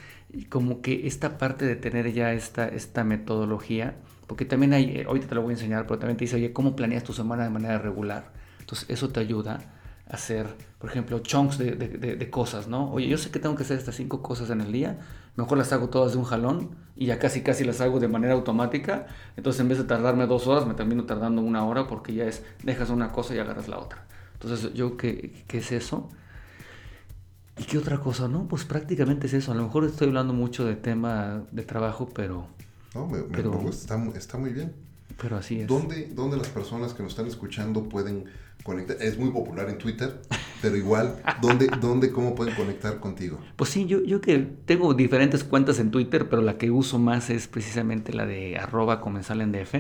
[0.48, 3.96] como que esta parte de tener ya esta, esta metodología,
[4.30, 6.52] porque también hay, eh, ahorita te lo voy a enseñar, pero también te dice, oye,
[6.52, 8.30] ¿cómo planeas tu semana de manera regular?
[8.60, 9.58] Entonces eso te ayuda
[10.08, 10.46] a hacer,
[10.78, 12.92] por ejemplo, chunks de, de, cosas, ¿no?
[12.92, 15.00] Oye, yo sé que tengo que hacer estas cinco cosas en el día,
[15.34, 18.34] mejor las hago todas de un jalón y ya casi casi las hago de manera
[18.34, 19.08] automática.
[19.36, 22.44] Entonces en vez de tardarme dos horas, me termino tardando una hora porque ya es,
[22.62, 24.06] dejas una cosa y agarras la otra.
[24.34, 26.08] Entonces yo, ¿qué, qué es eso?
[27.58, 28.28] ¿Y qué otra cosa?
[28.28, 29.50] No, pues prácticamente es eso.
[29.50, 32.46] A lo mejor estoy hablando mucho de tema de trabajo, pero
[32.94, 34.72] no, me, gusta, está, muy bien.
[35.20, 35.66] Pero así es.
[35.66, 38.24] ¿Dónde, ¿Dónde, las personas que nos están escuchando pueden
[38.64, 38.96] conectar?
[39.00, 40.20] Es muy popular en Twitter,
[40.62, 43.38] pero igual, ¿dónde, dónde cómo pueden conectar contigo?
[43.56, 47.30] Pues sí, yo, yo que tengo diferentes cuentas en Twitter, pero la que uso más
[47.30, 49.74] es precisamente la de arroba comensal en DF,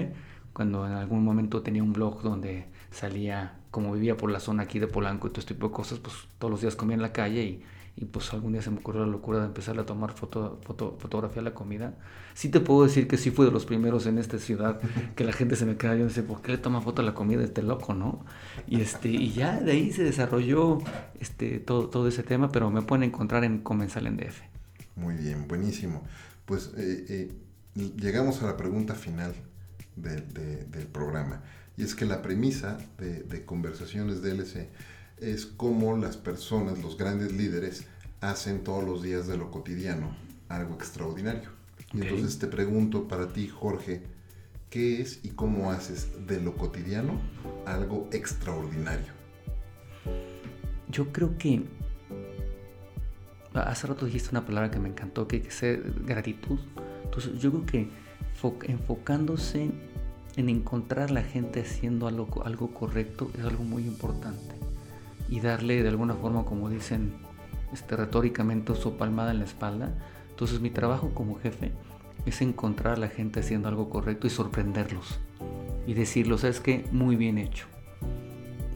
[0.52, 4.78] cuando en algún momento tenía un blog donde salía, como vivía por la zona aquí
[4.78, 7.12] de Polanco y todo este tipo de cosas, pues todos los días comía en la
[7.12, 7.62] calle y
[8.00, 10.96] y pues algún día se me ocurrió la locura de empezar a tomar foto, foto,
[10.98, 11.98] fotografía de la comida.
[12.32, 14.80] Sí te puedo decir que sí fui de los primeros en esta ciudad
[15.14, 17.12] que la gente se me queda yo dice, ¿por qué le toma foto a la
[17.12, 18.24] comida este loco, no?
[18.66, 20.78] Y este y ya de ahí se desarrolló
[21.20, 24.40] este todo, todo ese tema, pero me pueden encontrar en Comensal en DF.
[24.96, 26.02] Muy bien, buenísimo.
[26.46, 27.32] Pues eh, eh,
[27.98, 29.34] llegamos a la pregunta final
[29.96, 31.42] del programa.
[31.76, 34.68] Y es que la premisa de, de Conversaciones DLC
[35.20, 37.84] es cómo las personas, los grandes líderes,
[38.20, 40.16] hacen todos los días de lo cotidiano
[40.48, 41.50] algo extraordinario.
[41.92, 44.02] Y entonces te pregunto para ti, Jorge,
[44.68, 47.20] ¿qué es y cómo haces de lo cotidiano
[47.66, 49.12] algo extraordinario?
[50.88, 51.62] Yo creo que
[53.54, 55.62] hace rato dijiste una palabra que me encantó, que es
[56.04, 56.58] gratitud.
[57.04, 57.88] Entonces yo creo que
[58.68, 59.70] enfocándose
[60.36, 64.69] en encontrar a la gente haciendo algo, algo correcto es algo muy importante
[65.30, 67.14] y darle de alguna forma, como dicen
[67.72, 69.94] este, retóricamente, su palmada en la espalda.
[70.28, 71.72] Entonces mi trabajo como jefe
[72.26, 75.20] es encontrar a la gente haciendo algo correcto y sorprenderlos.
[75.86, 76.84] Y decirles, ¿sabes qué?
[76.90, 77.66] Muy bien hecho.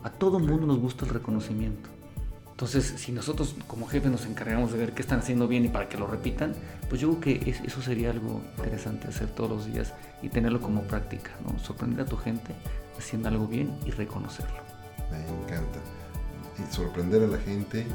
[0.03, 1.91] A todo mundo nos gusta el reconocimiento.
[2.51, 5.89] Entonces, si nosotros como jefe nos encargamos de ver qué están haciendo bien y para
[5.89, 6.53] que lo repitan,
[6.89, 9.93] pues yo creo que eso sería algo interesante hacer todos los días
[10.23, 11.59] y tenerlo como práctica, ¿no?
[11.59, 12.55] Sorprender a tu gente
[12.97, 14.63] haciendo algo bien y reconocerlo.
[15.11, 15.81] Me encanta
[16.59, 17.87] y sorprender a la gente,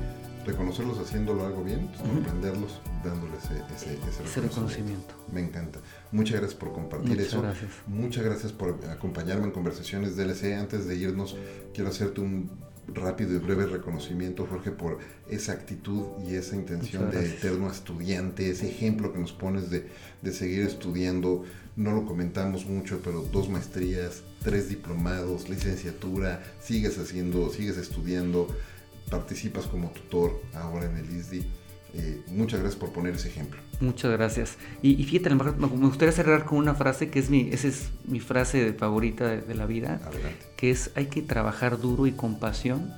[0.46, 3.44] reconocerlos haciéndolo algo bien, sorprenderlos dándoles
[3.76, 5.14] ese, reconocimiento.
[5.32, 5.80] Me encanta.
[6.12, 7.42] Muchas gracias por compartir Muchas eso.
[7.42, 7.72] Gracias.
[7.88, 10.56] Muchas gracias por acompañarme en conversaciones DLC.
[10.58, 11.38] Antes de irnos,
[11.74, 12.50] quiero hacerte un
[12.94, 15.00] rápido y breve reconocimiento, Jorge, por
[15.30, 19.88] esa actitud y esa intención de eterno estudiante, ese ejemplo que nos pones de,
[20.22, 21.44] de seguir estudiando.
[21.76, 28.48] No lo comentamos mucho, pero dos maestrías, tres diplomados, licenciatura, sigues haciendo, sigues estudiando,
[29.10, 31.46] participas como tutor ahora en el ISDI.
[31.94, 33.60] Eh, muchas gracias por poner ese ejemplo.
[33.80, 34.58] Muchas gracias.
[34.82, 38.74] Y, fíjate, me gustaría cerrar con una frase que es mi, esa es mi frase
[38.74, 40.00] favorita de, la vida,
[40.58, 42.94] que es hay que trabajar duro y con pasión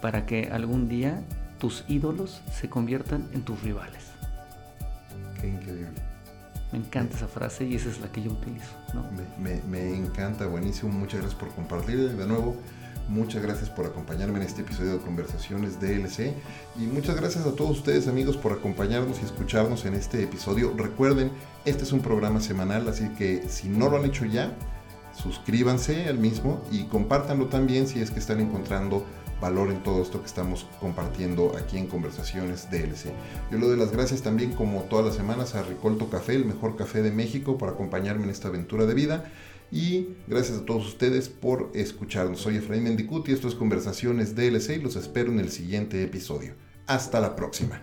[0.00, 1.22] para que algún día
[1.58, 4.04] tus ídolos se conviertan en tus rivales.
[5.40, 6.09] Qué increíble.
[6.72, 8.70] Me encanta esa frase y esa es la que yo utilizo.
[9.68, 10.92] Me, encanta, buenísimo.
[10.92, 12.56] Muchas gracias por compartir de nuevo.
[13.08, 16.32] Muchas gracias por acompañarme en este episodio de Conversaciones DLC.
[16.78, 20.72] Y muchas gracias a todos ustedes amigos por acompañarnos y escucharnos en este episodio.
[20.76, 21.32] Recuerden,
[21.64, 24.54] este es un programa semanal, así que si no lo han hecho ya,
[25.20, 29.04] suscríbanse al mismo y compártanlo también si es que están encontrando
[29.40, 33.12] valor en todo esto que estamos compartiendo aquí en Conversaciones DLC.
[33.50, 36.76] Yo le doy las gracias también como todas las semanas a Ricolto Café, el mejor
[36.76, 39.30] café de México, por acompañarme en esta aventura de vida.
[39.72, 42.40] Y gracias a todos ustedes por escucharnos.
[42.40, 46.54] Soy Efraín Mendicuti, esto es Conversaciones DLC y los espero en el siguiente episodio.
[46.86, 47.82] Hasta la próxima.